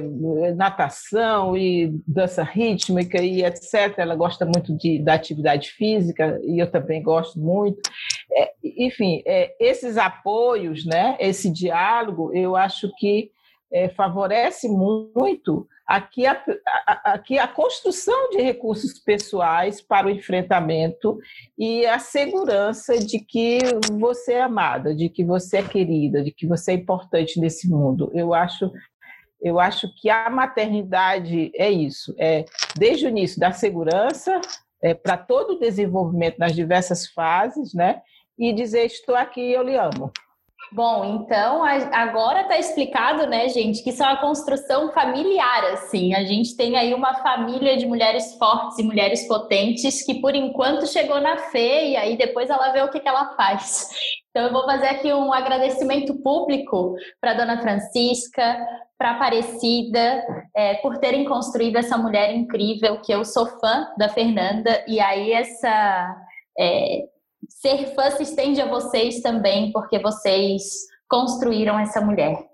natação 0.55 1.57
e 1.57 2.01
dança 2.07 2.43
rítmica 2.43 3.23
e 3.23 3.45
etc. 3.45 3.95
Ela 3.99 4.15
gosta 4.15 4.45
muito 4.45 4.77
de, 4.77 4.99
da 4.99 5.15
atividade 5.15 5.71
física 5.71 6.41
e 6.45 6.61
eu 6.61 6.71
também 6.71 7.03
gosto 7.03 7.39
muito. 7.39 7.81
É, 8.33 8.53
enfim, 8.63 9.23
é, 9.27 9.55
esses 9.61 9.97
apoios, 9.97 10.85
né? 10.85 11.17
Esse 11.19 11.51
diálogo, 11.51 12.33
eu 12.35 12.57
acho 12.57 12.91
que 12.97 13.31
é, 13.73 13.89
favorece 13.89 14.69
muito 14.69 15.67
aqui 15.87 16.27
a, 16.27 16.43
a, 16.87 17.13
aqui 17.13 17.39
a 17.39 17.47
construção 17.47 18.31
de 18.31 18.43
recursos 18.43 18.99
pessoais 18.99 19.81
para 19.81 20.09
o 20.09 20.11
enfrentamento 20.11 21.19
e 21.57 21.87
a 21.87 21.99
segurança 21.99 22.99
de 22.99 23.21
que 23.21 23.59
você 23.93 24.35
é 24.35 24.43
amada, 24.43 24.95
de 24.95 25.09
que 25.09 25.25
você 25.25 25.59
é 25.59 25.63
querida, 25.63 26.25
de 26.25 26.33
que 26.33 26.47
você 26.47 26.73
é 26.73 26.75
importante 26.75 27.39
nesse 27.39 27.69
mundo. 27.69 28.11
Eu 28.13 28.35
acho 28.35 28.71
eu 29.41 29.61
acho 29.61 29.93
que 29.95 30.09
a 30.09 30.29
maternidade 30.31 31.53
é 31.55 31.71
isso, 31.71 32.15
é 32.19 32.45
desde 32.77 33.07
o 33.07 33.09
início 33.09 33.39
da 33.39 33.53
segurança 33.53 34.41
é, 34.83 34.95
para 34.95 35.17
todo 35.17 35.55
o 35.55 35.59
desenvolvimento 35.59 36.39
nas 36.39 36.55
diversas 36.55 37.07
fases, 37.09 37.75
né? 37.75 38.03
E 38.39 38.53
dizer 38.53 38.85
estou 38.85 39.15
aqui, 39.15 39.53
eu 39.53 39.63
lhe 39.63 39.77
amo. 39.77 40.13
Bom, 40.73 41.05
então 41.05 41.63
agora 41.93 42.43
está 42.43 42.59
explicado, 42.59 43.27
né, 43.27 43.49
gente, 43.49 43.83
que 43.83 43.91
isso 43.91 44.03
é 44.03 44.07
uma 44.07 44.21
construção 44.21 44.93
familiar, 44.93 45.65
assim. 45.73 46.13
A 46.15 46.25
gente 46.25 46.57
tem 46.57 46.77
aí 46.77 46.93
uma 46.93 47.15
família 47.23 47.77
de 47.77 47.87
mulheres 47.87 48.35
fortes 48.35 48.79
e 48.79 48.83
mulheres 48.83 49.27
potentes 49.29 50.05
que, 50.05 50.21
por 50.21 50.35
enquanto, 50.35 50.87
chegou 50.87 51.21
na 51.21 51.39
Fê 51.39 51.91
e 51.91 51.97
aí 51.97 52.17
depois 52.17 52.51
ela 52.51 52.73
vê 52.73 52.83
o 52.83 52.91
que, 52.91 53.01
que 53.01 53.09
ela 53.09 53.35
faz. 53.37 53.89
Então, 54.31 54.49
eu 54.49 54.53
vou 54.53 54.65
fazer 54.65 54.89
aqui 54.89 55.13
um 55.15 55.33
agradecimento 55.33 56.15
público 56.23 56.95
para 57.21 57.35
dona 57.35 57.63
Francisca, 57.63 58.59
para 58.99 59.13
Aparecida, 59.13 60.23
é, 60.55 60.75
por 60.75 60.99
terem 60.99 61.25
construído 61.25 61.77
essa 61.77 61.97
mulher 61.97 62.35
incrível, 62.35 63.01
que 63.01 63.13
eu 63.13 63.25
sou 63.25 63.47
fã 63.47 63.87
da 63.97 64.09
Fernanda, 64.09 64.85
e 64.87 65.01
aí 65.01 65.33
essa. 65.33 66.17
É, 66.59 67.05
ser 67.49 67.95
fã 67.95 68.11
se 68.11 68.23
estende 68.23 68.61
a 68.61 68.69
vocês 68.69 69.21
também, 69.21 69.73
porque 69.73 69.99
vocês 69.99 70.63
construíram 71.09 71.79
essa 71.79 72.01
mulher. 72.01 72.47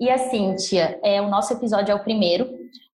E 0.00 0.10
assim, 0.10 0.54
tia, 0.56 0.98
é, 1.02 1.20
o 1.20 1.28
nosso 1.28 1.52
episódio 1.52 1.92
é 1.92 1.94
o 1.94 2.02
primeiro. 2.02 2.50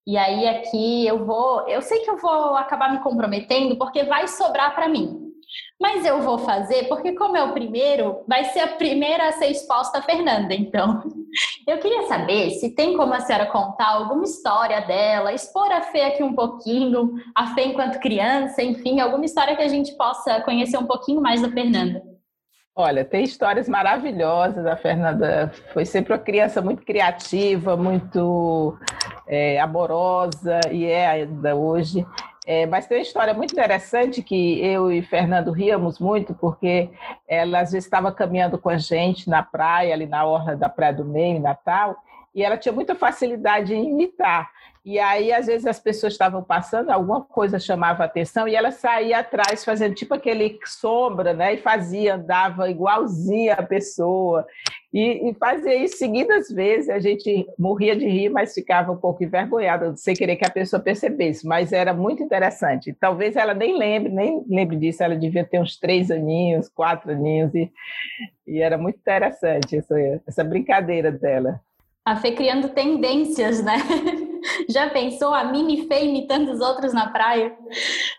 E 0.06 0.16
aí 0.16 0.46
aqui 0.48 1.06
eu 1.06 1.24
vou, 1.24 1.68
eu 1.68 1.82
sei 1.82 2.00
que 2.00 2.10
eu 2.10 2.16
vou 2.16 2.56
acabar 2.56 2.92
me 2.92 3.02
comprometendo 3.02 3.76
porque 3.76 4.04
vai 4.04 4.26
sobrar 4.26 4.74
para 4.74 4.88
mim. 4.88 5.28
Mas 5.80 6.04
eu 6.04 6.20
vou 6.20 6.38
fazer 6.38 6.88
porque, 6.88 7.12
como 7.12 7.36
é 7.36 7.42
o 7.42 7.52
primeiro, 7.52 8.22
vai 8.26 8.44
ser 8.44 8.60
a 8.60 8.68
primeira 8.68 9.28
a 9.28 9.32
ser 9.32 9.46
exposta 9.46 9.98
a 9.98 10.02
Fernanda. 10.02 10.54
Então, 10.54 11.02
eu 11.66 11.78
queria 11.78 12.06
saber 12.06 12.50
se 12.50 12.74
tem 12.74 12.96
como 12.96 13.12
a 13.12 13.20
senhora 13.20 13.46
contar 13.46 13.88
alguma 13.88 14.24
história 14.24 14.80
dela, 14.80 15.32
expor 15.32 15.70
a 15.70 15.82
Fê 15.82 16.02
aqui 16.02 16.22
um 16.22 16.34
pouquinho, 16.34 17.14
a 17.34 17.54
Fê 17.54 17.66
enquanto 17.66 18.00
criança, 18.00 18.62
enfim, 18.62 19.00
alguma 19.00 19.24
história 19.24 19.56
que 19.56 19.62
a 19.62 19.68
gente 19.68 19.96
possa 19.96 20.40
conhecer 20.42 20.78
um 20.78 20.86
pouquinho 20.86 21.20
mais 21.20 21.42
da 21.42 21.50
Fernanda. 21.50 22.02
Olha, 22.80 23.04
tem 23.04 23.24
histórias 23.24 23.68
maravilhosas. 23.68 24.64
A 24.64 24.76
Fernanda 24.76 25.52
foi 25.72 25.84
sempre 25.84 26.12
uma 26.12 26.18
criança 26.18 26.62
muito 26.62 26.84
criativa, 26.84 27.76
muito 27.76 28.78
é, 29.26 29.58
amorosa 29.58 30.60
e 30.70 30.84
é 30.84 31.08
ainda 31.08 31.56
hoje. 31.56 32.06
É, 32.50 32.64
mas 32.64 32.86
tem 32.86 32.96
uma 32.96 33.02
história 33.02 33.34
muito 33.34 33.52
interessante 33.52 34.22
que 34.22 34.58
eu 34.64 34.90
e 34.90 35.02
Fernando 35.02 35.52
ríamos 35.52 35.98
muito, 35.98 36.32
porque 36.32 36.88
ela 37.28 37.60
às 37.60 37.72
vezes 37.72 37.84
estava 37.84 38.10
caminhando 38.10 38.56
com 38.56 38.70
a 38.70 38.78
gente 38.78 39.28
na 39.28 39.42
praia, 39.42 39.92
ali 39.92 40.06
na 40.06 40.24
orla 40.24 40.56
da 40.56 40.66
Praia 40.66 40.94
do 40.94 41.04
Meio, 41.04 41.36
em 41.36 41.40
Natal, 41.40 41.98
e 42.34 42.42
ela 42.42 42.56
tinha 42.56 42.72
muita 42.72 42.94
facilidade 42.94 43.74
em 43.74 43.90
imitar. 43.90 44.50
E 44.88 44.98
aí, 44.98 45.30
às 45.34 45.44
vezes, 45.44 45.66
as 45.66 45.78
pessoas 45.78 46.14
estavam 46.14 46.42
passando, 46.42 46.88
alguma 46.88 47.20
coisa 47.20 47.58
chamava 47.58 48.04
atenção, 48.04 48.48
e 48.48 48.54
ela 48.54 48.70
saía 48.70 49.18
atrás, 49.18 49.62
fazendo 49.62 49.94
tipo 49.94 50.14
aquele 50.14 50.58
sombra, 50.64 51.34
né? 51.34 51.52
E 51.52 51.56
fazia, 51.58 52.14
andava 52.14 52.70
igualzinha 52.70 53.52
a 53.52 53.62
pessoa. 53.62 54.46
E, 54.90 55.28
e 55.28 55.34
fazia 55.34 55.74
isso 55.76 55.98
seguidas 55.98 56.48
vezes. 56.48 56.88
A 56.88 56.98
gente 57.00 57.46
morria 57.58 57.94
de 57.94 58.06
rir, 58.08 58.30
mas 58.30 58.54
ficava 58.54 58.90
um 58.90 58.96
pouco 58.96 59.22
envergonhada, 59.22 59.94
sem 59.94 60.14
querer 60.14 60.36
que 60.36 60.46
a 60.46 60.50
pessoa 60.50 60.80
percebesse. 60.80 61.46
Mas 61.46 61.70
era 61.70 61.92
muito 61.92 62.22
interessante. 62.22 62.96
Talvez 62.98 63.36
ela 63.36 63.52
nem 63.52 63.76
lembre, 63.76 64.10
nem 64.10 64.42
lembre 64.48 64.78
disso. 64.78 65.02
Ela 65.02 65.16
devia 65.16 65.44
ter 65.44 65.60
uns 65.60 65.78
três 65.78 66.10
aninhos, 66.10 66.66
quatro 66.66 67.12
aninhos, 67.12 67.54
e, 67.54 67.70
e 68.46 68.62
era 68.62 68.78
muito 68.78 68.96
interessante 68.96 69.76
essa, 69.76 69.94
essa 70.26 70.42
brincadeira 70.42 71.12
dela. 71.12 71.60
A 72.06 72.16
Fê 72.16 72.32
criando 72.32 72.70
tendências, 72.70 73.62
né? 73.62 73.76
Já 74.68 74.90
pensou 74.90 75.32
a 75.32 75.44
mini 75.44 75.88
Fê 75.88 76.04
imitando 76.04 76.52
os 76.52 76.60
outros 76.60 76.92
na 76.92 77.10
praia? 77.10 77.56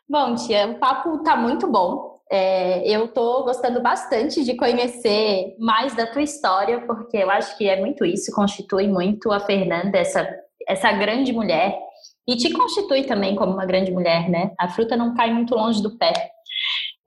Bom, 0.09 0.33
tia, 0.33 0.67
o 0.67 0.79
papo 0.79 1.21
tá 1.23 1.35
muito 1.35 1.67
bom. 1.67 2.19
É, 2.31 2.87
eu 2.87 3.07
tô 3.07 3.43
gostando 3.43 3.81
bastante 3.81 4.43
de 4.43 4.55
conhecer 4.55 5.55
mais 5.59 5.95
da 5.95 6.07
tua 6.07 6.23
história, 6.23 6.81
porque 6.85 7.17
eu 7.17 7.29
acho 7.29 7.57
que 7.57 7.67
é 7.67 7.79
muito 7.79 8.03
isso, 8.05 8.31
constitui 8.31 8.87
muito 8.87 9.31
a 9.31 9.39
Fernanda, 9.39 9.97
essa, 9.97 10.27
essa 10.67 10.91
grande 10.91 11.33
mulher, 11.33 11.79
e 12.27 12.35
te 12.35 12.51
constitui 12.51 13.03
também 13.03 13.35
como 13.35 13.53
uma 13.53 13.65
grande 13.65 13.91
mulher, 13.91 14.29
né? 14.29 14.51
A 14.59 14.69
fruta 14.69 14.95
não 14.95 15.15
cai 15.15 15.33
muito 15.33 15.55
longe 15.55 15.81
do 15.81 15.97
pé. 15.97 16.13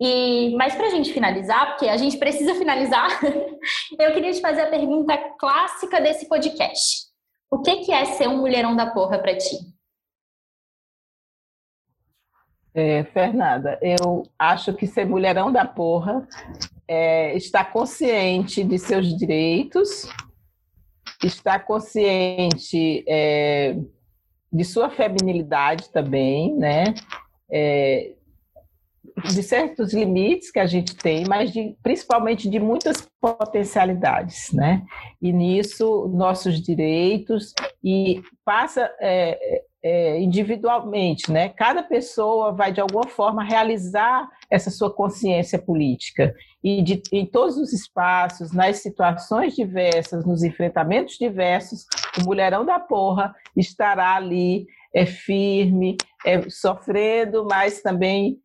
E, 0.00 0.54
mas 0.56 0.74
para 0.74 0.86
a 0.86 0.90
gente 0.90 1.12
finalizar, 1.12 1.70
porque 1.70 1.88
a 1.88 1.96
gente 1.96 2.16
precisa 2.16 2.54
finalizar, 2.56 3.08
eu 3.98 4.12
queria 4.12 4.32
te 4.32 4.40
fazer 4.40 4.62
a 4.62 4.70
pergunta 4.70 5.16
clássica 5.38 6.00
desse 6.00 6.28
podcast. 6.28 7.11
O 7.52 7.58
que, 7.58 7.84
que 7.84 7.92
é 7.92 8.06
ser 8.06 8.28
um 8.28 8.38
mulherão 8.38 8.74
da 8.74 8.86
porra 8.86 9.18
para 9.18 9.36
ti? 9.36 9.58
É, 12.72 13.04
Fernanda, 13.04 13.78
eu 13.82 14.22
acho 14.38 14.72
que 14.72 14.86
ser 14.86 15.04
mulherão 15.04 15.52
da 15.52 15.66
porra 15.66 16.26
é, 16.88 17.36
está 17.36 17.62
consciente 17.62 18.64
de 18.64 18.78
seus 18.78 19.14
direitos, 19.18 20.08
está 21.22 21.58
consciente 21.58 23.04
é, 23.06 23.76
de 24.50 24.64
sua 24.64 24.88
feminilidade 24.88 25.90
também, 25.90 26.56
né? 26.56 26.94
É, 27.50 28.14
de 29.24 29.42
certos 29.42 29.92
limites 29.92 30.50
que 30.50 30.58
a 30.58 30.66
gente 30.66 30.94
tem, 30.96 31.24
mas 31.26 31.52
de, 31.52 31.76
principalmente 31.82 32.48
de 32.48 32.58
muitas 32.58 33.08
potencialidades, 33.20 34.52
né? 34.52 34.82
E 35.20 35.32
nisso 35.32 36.08
nossos 36.08 36.60
direitos 36.60 37.54
e 37.82 38.22
passa 38.44 38.90
é, 39.00 39.62
é, 39.82 40.20
individualmente, 40.20 41.30
né? 41.30 41.48
Cada 41.48 41.82
pessoa 41.82 42.52
vai 42.52 42.72
de 42.72 42.80
alguma 42.80 43.06
forma 43.06 43.42
realizar 43.42 44.28
essa 44.50 44.70
sua 44.70 44.92
consciência 44.92 45.58
política 45.58 46.34
e 46.62 46.82
de, 46.82 47.02
em 47.12 47.26
todos 47.26 47.56
os 47.56 47.72
espaços, 47.72 48.52
nas 48.52 48.78
situações 48.78 49.54
diversas, 49.54 50.24
nos 50.24 50.42
enfrentamentos 50.42 51.16
diversos, 51.18 51.86
o 52.20 52.24
mulherão 52.24 52.64
da 52.64 52.78
porra 52.78 53.34
estará 53.56 54.14
ali 54.14 54.66
é 54.94 55.06
firme, 55.06 55.96
é, 56.24 56.48
sofrendo, 56.50 57.46
mas 57.48 57.80
também 57.80 58.38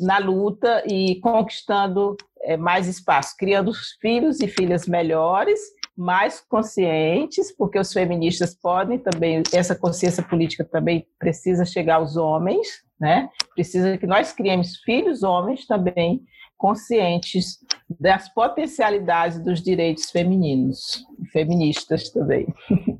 na 0.00 0.18
luta 0.18 0.82
e 0.86 1.20
conquistando 1.20 2.16
é, 2.42 2.56
mais 2.56 2.86
espaço, 2.86 3.34
criando 3.38 3.72
filhos 4.00 4.40
e 4.40 4.48
filhas 4.48 4.86
melhores, 4.86 5.58
mais 5.96 6.40
conscientes, 6.40 7.50
porque 7.56 7.78
os 7.78 7.92
feministas 7.92 8.54
podem 8.54 8.98
também, 8.98 9.42
essa 9.52 9.74
consciência 9.74 10.22
política 10.22 10.64
também 10.64 11.06
precisa 11.18 11.64
chegar 11.64 11.96
aos 11.96 12.16
homens, 12.16 12.68
né? 13.00 13.28
Precisa 13.54 13.98
que 13.98 14.06
nós 14.06 14.32
criemos 14.32 14.76
filhos 14.84 15.22
homens 15.22 15.66
também 15.66 16.22
conscientes 16.56 17.58
das 17.98 18.32
potencialidades 18.32 19.42
dos 19.42 19.62
direitos 19.62 20.10
femininos, 20.10 21.04
feministas 21.32 22.10
também. 22.10 22.46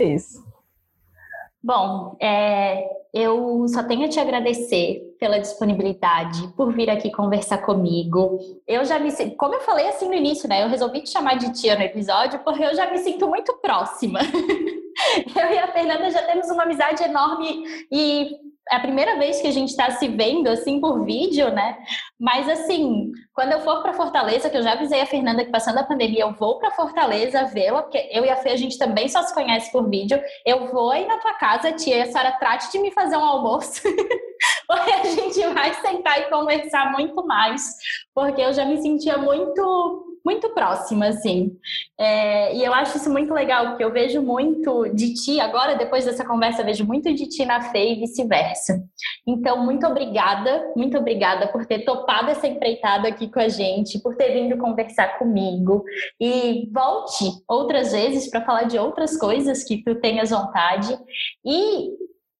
É 0.00 0.14
isso. 0.14 0.46
Bom, 1.60 2.16
é, 2.22 2.88
eu 3.12 3.66
só 3.68 3.82
tenho 3.82 4.04
a 4.04 4.08
te 4.08 4.20
agradecer 4.20 5.16
pela 5.18 5.38
disponibilidade, 5.38 6.48
por 6.56 6.72
vir 6.72 6.90
aqui 6.90 7.10
conversar 7.10 7.58
comigo. 7.58 8.38
Eu 8.66 8.84
já 8.84 8.98
me 8.98 9.10
como 9.36 9.54
eu 9.54 9.60
falei 9.60 9.88
assim 9.88 10.06
no 10.06 10.14
início, 10.14 10.48
né? 10.48 10.62
Eu 10.62 10.68
resolvi 10.68 11.00
te 11.02 11.10
chamar 11.10 11.36
de 11.38 11.52
tia 11.52 11.74
no 11.74 11.82
episódio 11.82 12.40
porque 12.40 12.62
eu 12.62 12.74
já 12.74 12.90
me 12.90 12.98
sinto 12.98 13.26
muito 13.26 13.54
próxima. 13.58 14.20
eu 15.34 15.52
e 15.52 15.58
a 15.58 15.72
Fernanda 15.72 16.10
já 16.10 16.22
temos 16.22 16.48
uma 16.50 16.64
amizade 16.64 17.02
enorme 17.02 17.64
e 17.90 18.30
é 18.70 18.76
a 18.76 18.80
primeira 18.80 19.18
vez 19.18 19.40
que 19.40 19.46
a 19.46 19.52
gente 19.52 19.70
está 19.70 19.90
se 19.92 20.08
vendo 20.08 20.48
assim 20.48 20.80
por 20.80 21.04
vídeo, 21.04 21.50
né? 21.50 21.78
Mas 22.18 22.48
assim, 22.48 23.10
quando 23.34 23.52
eu 23.52 23.60
for 23.60 23.82
para 23.82 23.92
Fortaleza, 23.92 24.50
que 24.50 24.56
eu 24.56 24.62
já 24.62 24.72
avisei 24.72 25.00
a 25.00 25.06
Fernanda 25.06 25.44
que 25.44 25.50
passando 25.50 25.78
a 25.78 25.84
pandemia 25.84 26.22
eu 26.22 26.32
vou 26.32 26.58
para 26.58 26.70
Fortaleza 26.72 27.44
vê-la, 27.44 27.82
porque 27.82 28.08
eu 28.12 28.24
e 28.24 28.30
a 28.30 28.36
Fê 28.36 28.50
a 28.50 28.56
gente 28.56 28.78
também 28.78 29.08
só 29.08 29.22
se 29.22 29.34
conhece 29.34 29.70
por 29.72 29.88
vídeo. 29.88 30.20
Eu 30.44 30.66
vou 30.72 30.90
aí 30.90 31.06
na 31.06 31.18
tua 31.18 31.34
casa, 31.34 31.72
tia, 31.72 32.02
a 32.02 32.06
senhora 32.06 32.32
trate 32.32 32.70
de 32.72 32.78
me 32.78 32.90
fazer 32.90 33.16
um 33.16 33.24
almoço. 33.24 33.82
porque 34.66 34.90
a 34.90 35.04
gente 35.04 35.46
vai 35.54 35.74
sentar 35.74 36.20
e 36.20 36.30
conversar 36.30 36.92
muito 36.92 37.26
mais, 37.26 37.62
porque 38.14 38.40
eu 38.40 38.52
já 38.52 38.64
me 38.64 38.80
sentia 38.80 39.16
muito 39.18 40.07
muito 40.28 40.50
próxima, 40.50 41.06
assim. 41.06 41.56
É, 41.98 42.54
e 42.54 42.62
eu 42.62 42.74
acho 42.74 42.98
isso 42.98 43.10
muito 43.10 43.32
legal, 43.32 43.68
porque 43.68 43.82
eu 43.82 43.90
vejo 43.90 44.20
muito 44.20 44.86
de 44.90 45.14
ti, 45.14 45.40
agora, 45.40 45.74
depois 45.74 46.04
dessa 46.04 46.22
conversa, 46.22 46.62
vejo 46.62 46.84
muito 46.84 47.14
de 47.14 47.26
ti 47.26 47.46
na 47.46 47.62
Fê 47.62 47.92
e 47.92 48.00
vice-versa. 48.00 48.84
Então, 49.26 49.64
muito 49.64 49.86
obrigada, 49.86 50.70
muito 50.76 50.98
obrigada 50.98 51.48
por 51.48 51.64
ter 51.64 51.78
topado 51.78 52.30
essa 52.30 52.46
empreitada 52.46 53.08
aqui 53.08 53.30
com 53.30 53.40
a 53.40 53.48
gente, 53.48 53.98
por 54.00 54.16
ter 54.16 54.34
vindo 54.34 54.58
conversar 54.58 55.18
comigo. 55.18 55.82
E 56.20 56.68
volte 56.70 57.24
outras 57.48 57.92
vezes 57.92 58.28
para 58.28 58.44
falar 58.44 58.64
de 58.64 58.78
outras 58.78 59.16
coisas 59.16 59.64
que 59.64 59.82
tu 59.82 59.94
tenhas 59.94 60.28
vontade. 60.28 60.94
E 61.42 61.88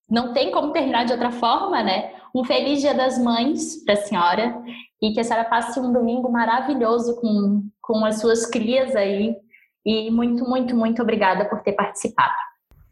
não 0.07 0.31
tem 0.31 0.51
como 0.51 0.71
terminar 0.73 1.05
de 1.05 1.13
outra 1.13 1.31
forma, 1.31 1.81
né? 1.81 2.13
Um 2.35 2.43
feliz 2.43 2.81
Dia 2.81 2.93
das 2.93 3.17
Mães 3.17 3.83
para 3.83 3.95
a 3.95 3.97
senhora 3.97 4.61
e 5.01 5.13
que 5.13 5.19
a 5.19 5.23
senhora 5.23 5.45
passe 5.45 5.79
um 5.79 5.93
domingo 5.93 6.31
maravilhoso 6.31 7.19
com, 7.21 7.63
com 7.89 8.05
as 8.05 8.19
suas 8.19 8.45
crias 8.45 8.95
aí. 8.95 9.35
E 9.83 10.11
muito, 10.11 10.47
muito, 10.47 10.75
muito 10.75 11.01
obrigada 11.01 11.45
por 11.45 11.61
ter 11.61 11.71
participado. 11.73 12.35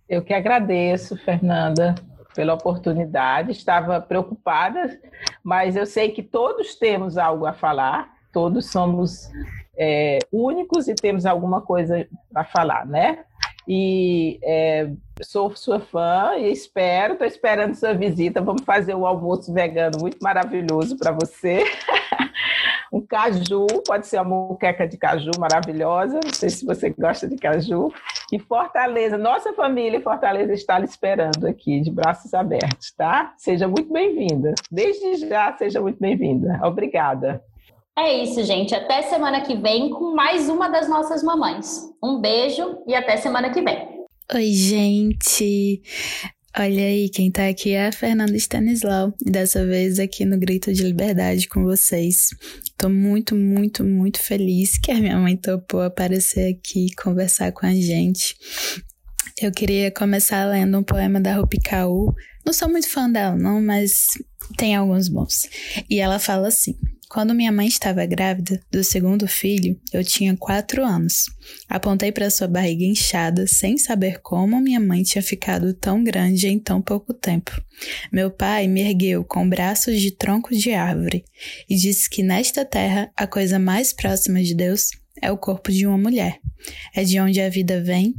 Eu 0.09 0.23
que 0.23 0.33
agradeço, 0.33 1.15
Fernanda, 1.17 1.93
pela 2.33 2.55
oportunidade. 2.55 3.51
Estava 3.51 4.01
preocupada, 4.01 4.99
mas 5.43 5.75
eu 5.75 5.85
sei 5.85 6.09
que 6.09 6.23
todos 6.23 6.73
temos 6.73 7.15
algo 7.15 7.45
a 7.45 7.53
falar, 7.53 8.11
todos 8.33 8.71
somos 8.71 9.29
é, 9.77 10.17
únicos 10.31 10.87
e 10.87 10.95
temos 10.95 11.27
alguma 11.27 11.61
coisa 11.61 12.07
a 12.33 12.43
falar, 12.43 12.87
né? 12.87 13.19
E 13.67 14.39
é, 14.41 14.89
sou 15.21 15.55
sua 15.55 15.79
fã 15.79 16.31
e 16.37 16.51
espero, 16.51 17.13
estou 17.13 17.27
esperando 17.27 17.75
sua 17.75 17.93
visita. 17.93 18.41
Vamos 18.41 18.63
fazer 18.63 18.95
um 18.95 19.05
almoço 19.05 19.53
vegano 19.53 19.99
muito 19.99 20.17
maravilhoso 20.23 20.97
para 20.97 21.11
você. 21.11 21.63
um 22.91 23.01
caju, 23.01 23.67
pode 23.85 24.07
ser 24.07 24.21
uma 24.21 24.47
moqueca 24.47 24.87
de 24.87 24.97
caju 24.97 25.31
maravilhosa. 25.39 26.19
Não 26.23 26.33
sei 26.33 26.49
se 26.49 26.65
você 26.65 26.89
gosta 26.89 27.27
de 27.27 27.35
caju. 27.35 27.91
E 28.31 28.39
Fortaleza, 28.39 29.17
nossa 29.17 29.53
família 29.53 29.97
em 29.97 30.01
Fortaleza 30.01 30.53
está 30.53 30.79
lhe 30.79 30.85
esperando 30.85 31.45
aqui, 31.45 31.79
de 31.81 31.91
braços 31.91 32.33
abertos, 32.33 32.91
tá? 32.91 33.33
Seja 33.37 33.67
muito 33.67 33.91
bem-vinda. 33.91 34.53
Desde 34.71 35.27
já, 35.27 35.55
seja 35.57 35.81
muito 35.81 35.99
bem-vinda. 35.99 36.59
Obrigada. 36.63 37.43
É 37.97 38.23
isso, 38.23 38.43
gente. 38.43 38.75
Até 38.75 39.01
semana 39.01 39.41
que 39.41 39.55
vem 39.55 39.89
com 39.89 40.13
mais 40.13 40.49
uma 40.49 40.69
das 40.69 40.87
nossas 40.87 41.23
mamães. 41.23 41.81
Um 42.03 42.21
beijo 42.21 42.83
e 42.85 42.93
até 42.93 43.17
semana 43.17 43.49
que 43.49 43.61
vem. 43.61 44.05
Oi, 44.33 44.51
gente. 44.51 45.81
Olha 46.59 46.85
aí, 46.85 47.07
quem 47.07 47.29
tá 47.29 47.47
aqui 47.47 47.73
é 47.73 47.85
a 47.85 47.91
Fernanda 47.91 48.35
Stanislau, 48.35 49.13
e 49.23 49.29
dessa 49.29 49.63
vez 49.63 49.99
aqui 49.99 50.25
no 50.25 50.39
Grito 50.39 50.73
de 50.73 50.81
Liberdade 50.81 51.47
com 51.47 51.63
vocês. 51.63 52.29
Tô 52.75 52.89
muito, 52.89 53.35
muito, 53.35 53.83
muito 53.83 54.19
feliz 54.19 54.75
que 54.75 54.91
a 54.91 54.95
minha 54.95 55.19
mãe 55.19 55.37
topou 55.37 55.83
aparecer 55.83 56.55
aqui 56.55 56.87
e 56.87 56.95
conversar 56.95 57.51
com 57.51 57.67
a 57.67 57.75
gente. 57.75 58.35
Eu 59.39 59.51
queria 59.51 59.91
começar 59.91 60.45
lendo 60.45 60.79
um 60.79 60.83
poema 60.83 61.21
da 61.21 61.35
Rupi 61.35 61.59
Kaur. 61.59 62.11
Não 62.43 62.51
sou 62.51 62.67
muito 62.67 62.89
fã 62.89 63.07
dela, 63.07 63.35
não, 63.35 63.61
mas 63.61 64.07
tem 64.55 64.75
alguns 64.75 65.07
bons. 65.07 65.47
E 65.89 65.99
ela 65.99 66.19
fala 66.19 66.47
assim: 66.47 66.75
quando 67.09 67.33
minha 67.33 67.53
mãe 67.53 67.67
estava 67.67 68.05
grávida 68.05 68.61
do 68.69 68.83
segundo 68.83 69.27
filho, 69.27 69.79
eu 69.93 70.03
tinha 70.03 70.35
quatro 70.35 70.83
anos. 70.83 71.25
Apontei 71.69 72.11
para 72.11 72.29
sua 72.29 72.49
barriga 72.49 72.83
inchada, 72.83 73.47
sem 73.47 73.77
saber 73.77 74.19
como 74.21 74.59
minha 74.59 74.79
mãe 74.79 75.03
tinha 75.03 75.21
ficado 75.21 75.73
tão 75.73 76.03
grande 76.03 76.49
em 76.49 76.59
tão 76.59 76.81
pouco 76.81 77.13
tempo. 77.13 77.61
Meu 78.11 78.29
pai 78.29 78.67
me 78.67 78.81
ergueu 78.81 79.23
com 79.23 79.47
braços 79.47 80.01
de 80.01 80.11
tronco 80.11 80.53
de 80.53 80.73
árvore 80.73 81.23
e 81.69 81.75
disse 81.77 82.09
que 82.09 82.21
nesta 82.21 82.65
terra 82.65 83.09
a 83.15 83.25
coisa 83.25 83.57
mais 83.57 83.93
próxima 83.93 84.43
de 84.43 84.53
Deus 84.53 84.89
é 85.21 85.31
o 85.31 85.37
corpo 85.37 85.71
de 85.71 85.87
uma 85.87 85.97
mulher. 85.97 86.39
É 86.93 87.05
de 87.05 87.19
onde 87.21 87.39
a 87.39 87.49
vida 87.49 87.81
vem. 87.81 88.15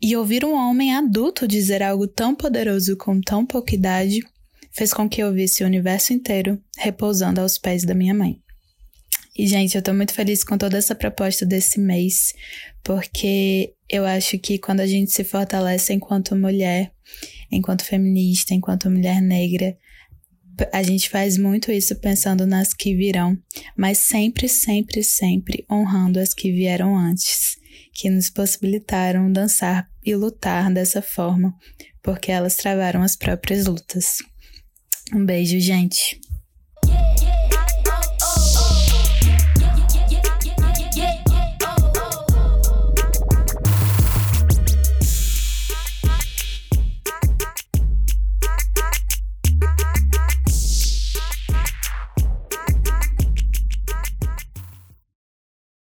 E 0.00 0.16
ouvir 0.16 0.44
um 0.44 0.54
homem 0.54 0.94
adulto 0.94 1.48
dizer 1.48 1.82
algo 1.82 2.06
tão 2.06 2.32
poderoso 2.32 2.96
com 2.96 3.20
tão 3.20 3.44
pouca 3.44 3.74
idade 3.74 4.20
fez 4.78 4.94
com 4.94 5.08
que 5.08 5.20
eu 5.20 5.34
visse 5.34 5.64
o 5.64 5.66
universo 5.66 6.12
inteiro 6.12 6.62
repousando 6.76 7.40
aos 7.40 7.58
pés 7.58 7.84
da 7.84 7.94
minha 7.94 8.14
mãe. 8.14 8.40
E, 9.36 9.44
gente, 9.44 9.76
eu 9.76 9.82
tô 9.82 9.92
muito 9.92 10.14
feliz 10.14 10.44
com 10.44 10.56
toda 10.56 10.78
essa 10.78 10.94
proposta 10.94 11.44
desse 11.44 11.80
mês, 11.80 12.32
porque 12.84 13.74
eu 13.88 14.04
acho 14.04 14.38
que 14.38 14.56
quando 14.56 14.80
a 14.80 14.86
gente 14.86 15.10
se 15.10 15.24
fortalece 15.24 15.92
enquanto 15.92 16.36
mulher, 16.36 16.92
enquanto 17.50 17.84
feminista, 17.84 18.54
enquanto 18.54 18.88
mulher 18.88 19.20
negra, 19.20 19.76
a 20.72 20.82
gente 20.82 21.10
faz 21.10 21.36
muito 21.36 21.72
isso 21.72 21.96
pensando 21.96 22.46
nas 22.46 22.72
que 22.72 22.94
virão, 22.94 23.36
mas 23.76 23.98
sempre, 23.98 24.48
sempre, 24.48 25.02
sempre 25.02 25.64
honrando 25.70 26.20
as 26.20 26.32
que 26.32 26.52
vieram 26.52 26.96
antes, 26.96 27.56
que 27.92 28.08
nos 28.10 28.30
possibilitaram 28.30 29.32
dançar 29.32 29.88
e 30.04 30.14
lutar 30.14 30.72
dessa 30.72 31.02
forma, 31.02 31.52
porque 32.00 32.30
elas 32.30 32.56
travaram 32.56 33.02
as 33.02 33.16
próprias 33.16 33.66
lutas. 33.66 34.18
Um 35.14 35.24
beijo, 35.24 35.58
gente. 35.58 36.20